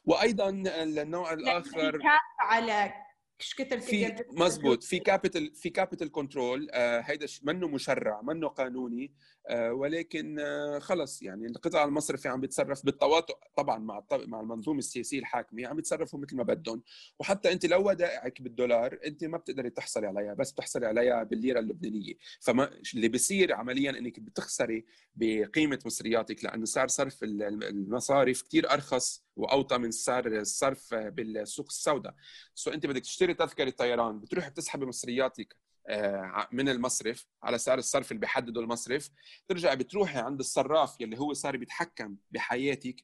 وأيضا 0.05 0.49
النوع 0.67 1.33
الآخر 1.33 2.01
على 2.41 3.08
إيش 3.40 3.55
كثر 3.55 3.81
في 3.81 4.16
مزبوط 4.33 4.85
في 4.85 4.98
capital 4.99 5.55
في 5.55 5.70
capital 5.71 6.12
control 6.12 6.68
هيدا 6.74 7.27
منه 7.42 7.68
مشرع 7.68 8.22
منه 8.22 8.48
قانوني 8.48 9.12
آه 9.48 9.72
ولكن 9.72 10.38
آه 10.40 10.79
خلص 10.79 11.22
يعني 11.22 11.46
القطاع 11.46 11.85
المصرفي 11.85 12.29
عم 12.29 12.40
بيتصرف 12.40 12.85
بالتواطؤ 12.85 13.35
طبعا 13.57 13.79
مع 13.79 14.03
مع 14.12 14.40
المنظومة 14.40 14.79
السياسية 14.79 15.18
الحاكمة 15.18 15.66
عم 15.66 15.77
بيتصرفوا 15.77 16.18
مثل 16.18 16.37
ما 16.37 16.42
بدهم. 16.42 16.83
وحتى 17.18 17.53
أنت 17.53 17.66
لو 17.66 17.88
ودائعك 17.88 18.42
بالدولار 18.42 18.98
أنت 19.07 19.24
ما 19.24 19.38
بتقدري 19.38 19.70
تحصلي 19.70 20.07
عليها 20.07 20.35
بس 20.35 20.53
بتحصلي 20.53 20.87
عليها 20.87 21.22
بالليرة 21.22 21.61
اللبنانية. 21.61 22.14
فما 22.40 22.70
اللي 22.94 23.09
بيصير 23.09 23.55
عمليا 23.55 23.90
إنك 23.90 24.20
بتخسري 24.20 24.85
بقيمة 25.14 25.79
مصرياتك 25.87 26.44
لأنه 26.44 26.64
سعر 26.64 26.88
صرف 26.88 27.22
المصارف 27.22 28.42
كثير 28.42 28.72
أرخص 28.72 29.24
وأوطى 29.37 29.79
من 29.79 29.90
سعر 29.90 30.27
الصرف 30.27 30.94
بالسوق 30.94 31.66
السوداء. 31.68 32.14
so 32.55 32.71
أنت 32.70 32.87
بدك 32.87 33.03
تشتري 33.03 33.28
تذكرة 33.33 33.71
طيران 33.71 34.21
بتروح 34.21 34.49
بتسحبي 34.49 34.87
مصرياتك 34.87 35.57
آه، 35.88 36.49
من 36.53 36.69
المصرف 36.69 37.27
على 37.43 37.59
سعر 37.59 37.79
الصرف 37.79 38.11
اللي 38.11 38.21
بيحدده 38.21 38.61
المصرف. 38.61 39.11
ترجعي 39.49 39.77
بتروحي 39.77 40.19
عند 40.19 40.41
الصراف 40.41 41.01
يلي 41.01 41.19
هو 41.19 41.33
صار 41.33 41.57
بيتحكم 41.57 42.17
بحياتك 42.31 42.97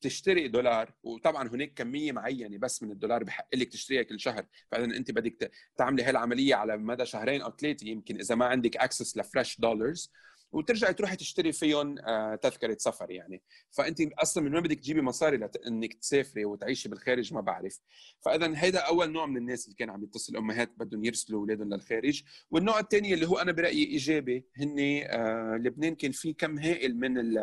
تشتري 0.00 0.48
دولار. 0.48 0.92
وطبعا 1.02 1.48
هناك 1.48 1.74
كمية 1.74 2.12
معينة 2.12 2.58
بس 2.58 2.82
من 2.82 2.90
الدولار 2.90 3.24
بحق 3.24 3.48
لك 3.54 3.68
تشتريها 3.68 4.02
كل 4.02 4.20
شهر. 4.20 4.46
فاذا 4.70 4.84
أنت 4.84 5.10
بدك 5.10 5.50
تعملي 5.76 6.02
هاي 6.02 6.10
العملية 6.10 6.54
على 6.54 6.76
مدى 6.76 7.06
شهرين 7.06 7.42
أو 7.42 7.50
ثلاثة 7.56 7.86
يمكن 7.86 8.20
إذا 8.20 8.34
ما 8.34 8.46
عندك 8.46 8.76
access 8.76 9.16
ل 9.16 9.23
fresh 9.23 9.60
dollars 9.60 10.12
وترجعي 10.52 10.94
تروحي 10.94 11.16
تشتري 11.16 11.52
فيهم 11.52 11.98
آه، 11.98 12.34
تذكرة 12.34 12.76
سفر 12.80 13.10
يعني. 13.10 13.42
فانت 13.70 14.00
أصلا 14.02 14.44
من 14.44 14.54
وين 14.54 14.62
بدك 14.62 14.78
تجيبي 14.78 15.02
مصاري 15.02 15.36
لانك 15.36 15.94
تسافري 15.94 16.44
وتعيشي 16.44 16.88
بالخارج؟ 16.88 17.34
ما 17.34 17.40
بعرف. 17.40 17.80
فاذا 18.24 18.52
هيدا 18.56 18.78
أول 18.78 19.12
نوع 19.12 19.26
من 19.26 19.36
الناس 19.36 19.64
اللي 19.64 19.76
كان 19.76 19.90
عم 19.90 20.04
يتصل 20.04 20.36
أمهات 20.36 20.70
بدهم 20.76 21.04
يرسلوا 21.04 21.40
أولادهم 21.40 21.74
للخارج. 21.74 22.22
والنوع 22.50 22.80
الثاني 22.80 23.14
اللي 23.14 23.26
هو 23.26 23.38
أنا 23.38 23.52
برأيي 23.52 23.86
إيجابي 23.86 24.46
هن 24.56 24.76
آه، 24.78 25.56
لبنان 25.56 25.94
كان 25.94 26.12
في 26.12 26.32
كم 26.32 26.58
هائل 26.58 26.96
من 26.96 27.38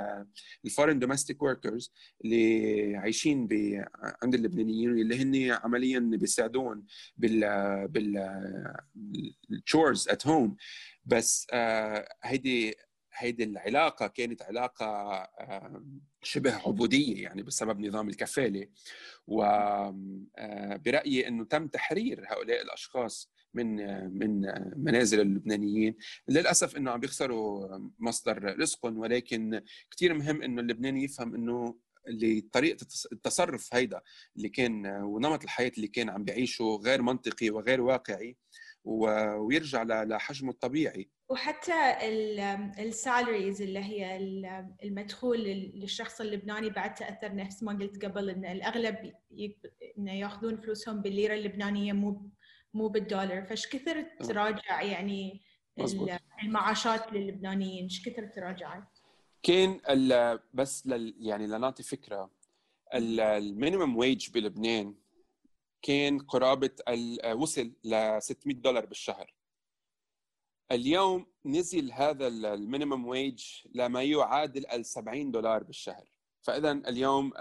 ال 0.65 0.70
foreign 0.70 0.99
domestic 0.99 1.41
workers 1.41 1.93
اللي 2.26 2.96
عايشين 2.96 3.48
عند 4.24 4.36
اللبنانيين 4.36 4.89
اللي 4.89 5.22
هن 5.22 5.60
عمليا 5.63 6.00
بيساعدون 6.00 6.86
بال 7.18 7.39
بال 7.88 8.18
ال 9.51 9.60
chores 9.60 10.10
at 10.10 10.28
home 10.28 10.55
بس 11.06 11.47
آه، 11.53 12.08
هيدي 12.24 12.76
هيدي 13.18 13.43
العلاقة 13.43 14.07
كانت 14.07 14.41
علاقة 14.41 15.30
شبه 16.24 16.55
عبودية 16.55 17.24
يعني 17.24 17.43
بسبب 17.43 17.80
نظام 17.80 18.09
الكفالة. 18.09 18.68
وبرأيي 19.28 21.28
أنه 21.28 21.45
تم 21.45 21.68
تحرير 21.68 22.26
هؤلاء 22.28 22.61
الأشخاص 22.61 23.32
من 23.53 23.76
من 24.20 24.41
منازل 24.84 25.22
اللبنانيين. 25.22 25.95
للأسف 26.28 26.78
إنه 26.78 26.91
عم 26.91 26.99
بيخسروا 26.99 27.78
مصدر 27.99 28.59
رزقهم 28.59 28.97
ولكن 28.97 29.61
كثير 29.91 30.13
مهم 30.13 30.41
إنه 30.41 30.61
اللبناني 30.61 31.03
يفهم 31.03 31.36
إنه 31.36 31.76
اللي 32.07 32.41
طريقه 32.41 32.88
التصرف 33.11 33.76
هيدا 33.76 34.01
اللي 34.38 34.49
كان 34.49 34.88
ونمط 34.88 35.43
الحياة 35.43 35.72
اللي 35.78 35.88
كان 35.88 36.09
عم 36.09 36.24
بيعيشه 36.24 36.82
غير 36.86 37.01
منطقي 37.01 37.49
وغير 37.49 37.82
واقعي 37.82 38.38
ويرجع 38.84 39.84
لحجمه 39.84 40.51
الطبيعي. 40.51 41.09
وحتى 41.30 41.97
ال 42.80 42.89
salaries 42.89 43.61
اللي 43.61 43.80
هي 43.80 44.17
المدخول 44.84 45.39
للشخص 45.43 46.21
اللبناني 46.21 46.69
بعد 46.69 46.93
تأثر 46.93 47.36
نفس 47.36 47.63
ما 47.63 47.73
قلت 47.73 48.05
قبل 48.05 48.30
إن 48.30 48.45
الأغلب 48.45 49.13
إنه 49.97 50.13
ياخذون 50.13 50.57
فلوسهم 50.57 51.01
بالليرة 51.01 51.34
اللبنانية 51.34 51.93
مو 51.93 52.30
مو 52.73 52.88
بالدولار. 52.88 53.45
فايش 53.45 53.67
كثر 53.67 54.01
تراجع 54.01 54.82
يعني 54.82 55.41
مزبوط. 55.78 56.09
المعاشات 56.43 57.13
للبنانيين؟ 57.13 57.84
إيش 57.84 58.09
كثر 58.09 58.28
تراجعت؟ 58.28 58.99
كان 59.43 59.80
بس 60.53 60.88
لل 60.88 61.15
يعني 61.19 61.47
لنعطي 61.47 61.84
فكرة. 61.84 62.32
ال 62.93 63.07
minimum 63.07 63.97
wage 63.97 64.30
بلبنان 64.30 64.95
كان 65.82 66.19
قرابة 66.19 66.71
وصل 67.34 67.71
ل 67.84 68.17
600 68.19 68.55
دولار 68.55 68.86
بالشهر. 68.86 69.34
اليوم 70.72 71.26
نزل 71.45 71.91
هذا 71.91 72.28
ال 72.28 72.37
minimum 72.37 73.05
wage 73.07 73.43
لما 73.74 74.03
يعادل 74.03 74.68
ال 74.68 74.86
70 74.86 75.32
دولار 75.32 75.63
بالشهر. 75.63 76.09
فاذا 76.41 76.72
اليوم 76.72 77.32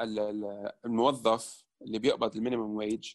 الموظف 0.85 1.65
اللي 1.83 1.99
بيقبض 1.99 2.37
ال 2.37 2.42
minimum 2.42 2.77
wage 2.77 3.13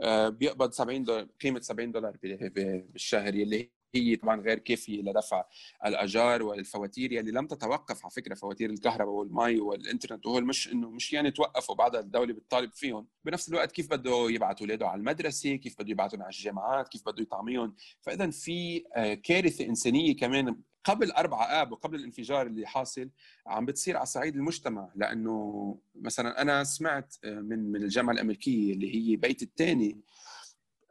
آه، 0.00 0.28
بيقبض 0.28 0.70
70 0.72 1.04
دولار 1.04 1.28
قيمة 1.40 1.60
70 1.60 1.92
دولار 1.92 2.16
بالشهر 2.22 3.34
يلي 3.34 3.72
هي 3.94 4.16
طبعا 4.16 4.40
غير 4.40 4.58
كافيه 4.58 5.02
لدفع 5.02 5.44
الأجار 5.86 6.42
والفواتير 6.42 7.12
يلي 7.12 7.30
لم 7.30 7.46
تتوقف 7.46 8.04
على 8.04 8.10
فكرة 8.10 8.34
فواتير 8.34 8.70
الكهرباء 8.70 9.14
والمي 9.14 9.60
والإنترنت 9.60 10.26
وهو 10.26 10.40
مش 10.40 10.72
إنه 10.72 10.90
مش 10.90 11.12
يعني 11.12 11.30
توقفوا 11.30 11.74
بعدها 11.74 12.00
الدولة 12.00 12.32
بتطالب 12.34 12.72
فيهم. 12.72 13.06
بنفس 13.24 13.48
الوقت 13.48 13.72
كيف 13.72 13.90
بده 13.90 14.30
يبعث 14.30 14.60
أولاده 14.60 14.88
على 14.88 14.98
المدرسة؟ 14.98 15.56
كيف 15.56 15.78
بده 15.78 15.90
يبعثهم 15.90 16.22
على 16.22 16.30
الجامعات؟ 16.30 16.88
كيف 16.88 17.02
بده 17.06 17.22
يطعميهم؟ 17.22 17.74
فاذا 18.00 18.30
في 18.30 18.84
آه، 18.96 19.14
كارثة 19.14 19.66
إنسانية 19.66 20.16
كمان 20.16 20.56
قبل 20.84 21.10
أربعة 21.10 21.44
آب 21.44 21.72
وقبل 21.72 21.98
الانفجار 21.98 22.46
اللي 22.46 22.66
حاصل 22.66 23.10
عم 23.46 23.66
بتصير 23.66 23.96
على 23.96 24.06
صعيد 24.06 24.36
المجتمع. 24.36 24.92
لأنه 24.94 25.78
مثلا 25.94 26.42
أنا 26.42 26.64
سمعت 26.64 27.14
آه، 27.24 27.40
من 27.40 27.72
من 27.72 27.82
الجامعة 27.82 28.14
الأمريكية 28.14 28.72
اللي 28.72 28.94
هي 28.94 29.16
بيتي 29.16 29.42
الثاني 29.42 30.00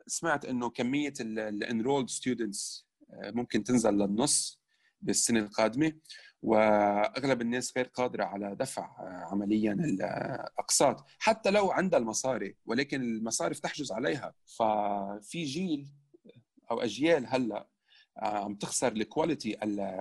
سمعت 0.08 0.46
إنه 0.46 0.70
كمية 0.70 1.14
ال 1.20 1.30
enrolled 1.30 2.10
students 2.10 2.89
ممكن 3.14 3.64
تنزل 3.64 3.94
للنص 3.94 4.60
بالسنه 5.02 5.40
القادمة 5.40 5.94
وأغلب 6.42 7.42
الناس 7.42 7.78
غير 7.78 7.86
قادرة 7.86 8.24
على 8.24 8.56
دفع 8.56 8.90
عمليا 9.32 9.74
الأقساط 9.74 11.06
حتى 11.20 11.50
لو 11.52 11.72
عندها 11.72 12.00
المصاري 12.00 12.56
ولكن 12.66 13.02
المصارف 13.02 13.60
تحجز 13.60 13.92
عليها. 13.92 14.34
ففي 14.46 15.44
جيل 15.44 15.88
أو 16.72 16.82
أجيال 16.82 17.26
هلأ 17.28 17.68
عم 18.18 18.56
تخسر 18.56 18.92
ال 18.92 19.00
quality 19.00 19.58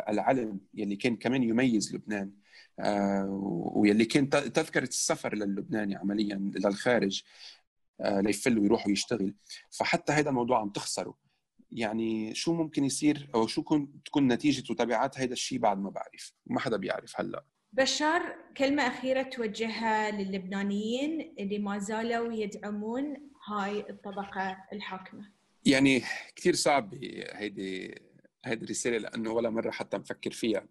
العلم 0.09 0.61
يلي 0.75 0.97
كان 0.97 1.17
كمان 1.17 1.43
يميز 1.43 1.95
لبنان 1.95 2.33
ويلي 3.77 4.05
كان 4.05 4.29
تذكرة 4.29 4.89
السفر 4.89 5.35
للبناني 5.35 5.97
عمليا 5.97 6.37
للخارج 6.37 7.23
ليفل 8.01 8.59
ويروح 8.59 8.87
ويشتغل. 8.87 9.35
فحتى 9.71 10.13
هذا 10.13 10.31
الموضوع 10.31 10.61
عم 10.61 10.69
تخسره. 10.69 11.28
يعني 11.73 12.35
شو 12.35 12.55
ممكن 12.55 12.85
يصير 12.85 13.31
أو 13.35 13.47
شو 13.47 13.63
تكون 14.05 14.33
نتيجة 14.33 14.73
وتبعات 14.73 15.19
هذا 15.19 15.33
الشيء 15.33 15.59
بعد 15.59 15.79
ما 15.79 15.91
بعرف. 15.91 16.33
ما 16.47 16.61
حدا 16.61 16.77
بيعرف 16.77 17.21
هلأ. 17.21 17.45
بشار 17.73 18.37
كلمة 18.57 18.87
أخيرة 18.87 19.23
توجهها 19.23 20.11
للبنانيين 20.11 21.35
اللي 21.39 21.59
ما 21.59 21.79
زالوا 21.79 22.33
يدعمون 22.33 23.17
هاي 23.49 23.91
الطبقة 23.91 24.57
الحاكمة. 24.73 25.33
يعني 25.65 26.03
كثير 26.37 26.55
صعب 26.55 26.95
هيدي 27.33 27.95
هيدي 28.45 28.65
الرسالة 28.65 28.99
لأنه 28.99 29.33
ولا 29.33 29.51
مرة 29.51 29.71
حتى 29.71 29.99
مفكر 29.99 30.31
فيها. 30.31 30.67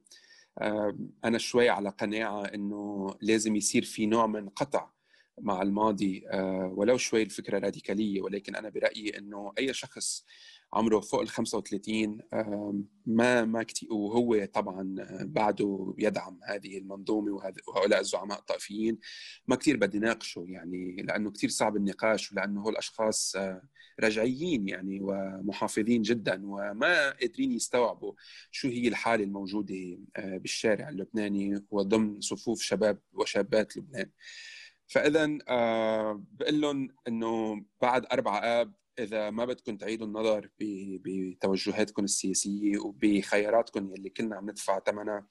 أنا 1.25 1.37
شوي 1.37 1.69
على 1.69 1.89
قناعة 1.89 2.45
أنه 2.45 3.07
لازم 3.21 3.55
يصير 3.55 3.83
في 3.83 4.05
نوع 4.05 4.27
من 4.27 4.49
قطع 4.49 4.89
مع 5.41 5.61
الماضي. 5.61 6.23
آه، 6.27 6.73
ولو 6.75 6.97
شوي 6.97 7.21
الفكرة 7.23 7.59
راديكالية 7.59 8.21
ولكن 8.21 8.55
أنا 8.55 8.69
برأيي 8.69 9.17
أنه 9.17 9.53
أي 9.57 9.73
شخص 9.73 10.25
عمره 10.73 10.99
فوق 10.99 11.21
ال 11.21 11.29
35 11.29 12.17
ما 13.05 13.45
ما 13.45 13.63
كتير 13.63 13.93
وهو 13.93 14.45
طبعا 14.45 14.95
بعده 15.21 15.95
يدعم 15.97 16.39
هذه 16.43 16.77
المنظومة 16.77 17.31
وهؤلاء 17.67 17.99
الزعماء 17.99 18.39
الطائفيين. 18.39 18.99
ما 19.47 19.55
كثير 19.55 19.77
بدي 19.77 19.99
ناقشه 19.99 20.45
يعني 20.47 20.95
لأنه 20.95 21.31
كثير 21.31 21.49
صعب 21.49 21.75
النقاش 21.75 22.31
ولأنه 22.31 22.61
هو 22.61 22.69
الأشخاص 22.69 23.35
آه، 23.35 23.61
رجعيين 23.99 24.67
يعني 24.67 24.99
ومحافظين 25.01 26.01
جدا 26.01 26.41
وما 26.45 27.09
قادرين 27.11 27.51
يستوعبوا 27.51 28.13
شو 28.51 28.67
هي 28.67 28.87
الحالة 28.87 29.23
الموجودة 29.23 29.97
آه، 30.15 30.37
بالشارع 30.37 30.89
اللبناني 30.89 31.65
وضمن 31.71 32.21
صفوف 32.21 32.61
شباب 32.61 32.99
وشابات 33.13 33.77
لبنان. 33.77 34.09
فاذا 34.87 35.37
آه، 35.47 36.23
بقول 36.31 36.61
لهم 36.61 36.89
إنه 37.07 37.65
بعد 37.81 38.05
أربعة 38.11 38.39
آب 38.39 38.73
إذا 38.99 39.29
ما 39.29 39.45
بدكم 39.45 39.77
تعيدوا 39.77 40.07
النظر 40.07 40.49
بتوجهاتكم 40.59 42.03
السياسية 42.03 42.77
وبخياراتكم 42.77 43.91
يلي 43.91 44.09
كلنا 44.09 44.35
عم 44.35 44.49
ندفع 44.49 44.79
ثمنها 44.79 45.27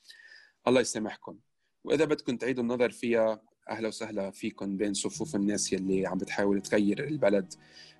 الله 0.68 0.80
يسامحكم. 0.80 1.38
وإذا 1.84 2.04
بدكم 2.04 2.36
تعيدوا 2.36 2.62
النظر 2.62 2.90
فيها 2.90 3.42
أهلا 3.70 3.88
وسهلا 3.88 4.30
فيكم 4.30 4.76
بين 4.76 4.94
صفوف 4.94 5.36
الناس 5.36 5.72
يلي 5.72 6.06
عم 6.06 6.18
بتحاول 6.18 6.62
تغير 6.62 7.04
البلد 7.04 7.54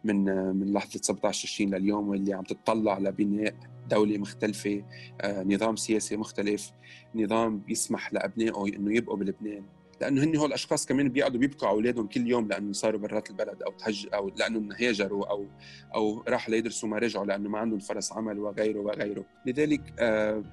من 0.05 0.25
من 0.57 0.73
لحظة 0.73 1.01
17 1.03 1.49
تشرين 1.49 1.75
لليوم 1.75 2.09
واللي 2.09 2.33
عم 2.33 2.45
تتطلع 2.45 2.99
لبناء 2.99 3.55
دولة 3.91 4.19
مختلفة 4.19 4.85
آه، 5.21 5.43
نظام 5.43 5.77
سياسي 5.77 6.17
مختلف 6.17 6.73
نظام 7.15 7.59
بيسمح 7.59 8.13
لأبنائه 8.13 8.77
إنه 8.77 8.97
يبقوا 8.97 9.17
بلبنان. 9.17 9.76
لأنه 10.01 10.25
هن 10.25 10.37
هول 10.37 10.49
الاشخاص 10.49 10.87
كمان 10.87 11.09
بيقعدوا 11.09 11.41
بيبكوا 11.41 11.69
أولادهم 11.69 12.07
كل 12.07 12.27
يوم 12.27 12.49
لأنه 12.49 12.73
صاروا 12.73 13.01
برات 13.01 13.31
البلد 13.31 13.63
أو 13.63 13.73
تهج 13.73 14.09
أو 14.15 14.29
لأنه 14.37 14.75
هاجروا 14.81 15.27
أو 15.31 15.47
أو 15.95 16.23
راحوا 16.29 16.55
ليدرسوا 16.55 16.89
ما 16.89 16.99
رجعوا 16.99 17.27
لأنه 17.27 17.49
ما 17.49 17.59
عندهم 17.59 17.79
فرص 17.79 18.13
عمل 18.13 18.39
وغيره 18.39 18.79
وغيره. 18.81 19.25
لذلك 19.47 19.95
آه 19.99 20.45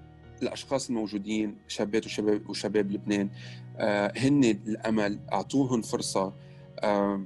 الأشخاص 0.41 0.89
الموجودين 0.89 1.55
شابات 1.67 2.05
وشباب 2.05 2.49
وشباب 2.49 2.91
لبنان 2.91 3.29
آه 3.77 4.13
هن 4.17 4.43
الأمل 4.43 5.19
أعطوهم 5.33 5.81
فرصة 5.81 6.33
آه 6.79 7.21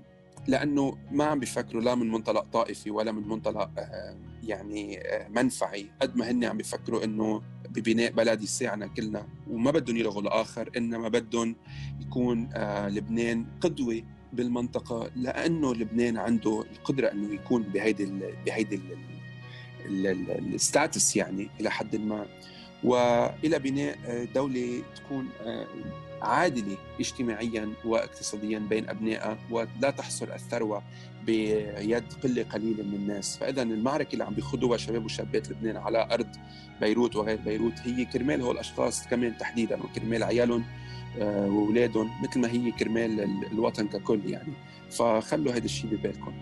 لأنه 0.47 0.97
ما 1.11 1.23
عم 1.23 1.39
بيفكروا 1.39 1.81
لا 1.81 1.95
من 1.95 2.11
منطلق 2.11 2.45
طائفي 2.53 2.91
ولا 2.91 3.11
من 3.11 3.27
منطلق 3.27 3.69
آه 3.77 4.17
يعني 4.43 4.99
آه 4.99 5.27
منفعي 5.27 5.87
قد 6.01 6.15
ما 6.15 6.31
هن 6.31 6.43
عم 6.43 6.57
بيفكروا 6.57 7.03
إنه 7.03 7.41
ببناء 7.69 8.11
بلد 8.11 8.41
يساعنا 8.41 8.87
كلنا. 8.87 9.27
وما 9.49 9.71
بدهم 9.71 9.97
يلغوا 9.97 10.21
الآخر 10.21 10.69
إنما 10.77 11.09
بدهم 11.09 11.55
يكون 12.01 12.49
آه 12.53 12.89
لبنان 12.89 13.45
قدوة 13.61 14.01
بالمنطقة 14.33 15.11
لأنه 15.15 15.75
لبنان 15.75 16.17
عنده 16.17 16.63
القدرة 16.71 17.11
إنه 17.11 17.33
يكون 17.33 17.63
بهيدي 17.63 18.05
بهيدي 18.45 18.79
ال 19.85 20.04
status 20.04 21.15
يعني 21.15 21.49
إلى 21.59 21.71
حد 21.71 21.95
ما. 21.95 22.25
وإلى 22.83 23.59
بناء 23.59 24.25
دولة 24.35 24.83
تكون 24.95 25.29
عادلة 26.21 26.77
اجتماعيا 26.99 27.73
واقتصاديا 27.85 28.59
بين 28.59 28.89
ابنائها 28.89 29.37
ولا 29.51 29.91
تحصر 29.97 30.33
الثروة 30.33 30.83
بيد 31.25 32.13
قلة 32.23 32.43
قليلة 32.43 32.83
من 32.83 32.93
الناس، 32.93 33.37
فاذا 33.37 33.61
المعركة 33.61 34.13
اللي 34.13 34.23
عم 34.23 34.33
بيخوضوها 34.33 34.77
شباب 34.77 35.05
وشابات 35.05 35.49
لبنان 35.49 35.77
على 35.77 36.07
أرض 36.11 36.27
بيروت 36.81 37.15
وغير 37.15 37.37
بيروت 37.45 37.73
هي 37.83 38.05
كرمال 38.05 38.41
هول 38.41 38.55
الأشخاص 38.55 39.07
كمان 39.07 39.37
تحديدا 39.37 39.83
وكرمال 39.83 40.23
عيالهم 40.23 40.63
آه، 41.19 41.47
وأولادهم 41.47 42.09
مثل 42.23 42.39
ما 42.39 42.51
هي 42.51 42.71
كرمال 42.71 43.21
الوطن 43.51 43.87
ككل 43.87 44.19
يعني، 44.25 44.53
فخلوا 44.91 45.53
هذا 45.53 45.65
الشيء 45.65 45.89
ببالكم. 45.91 46.33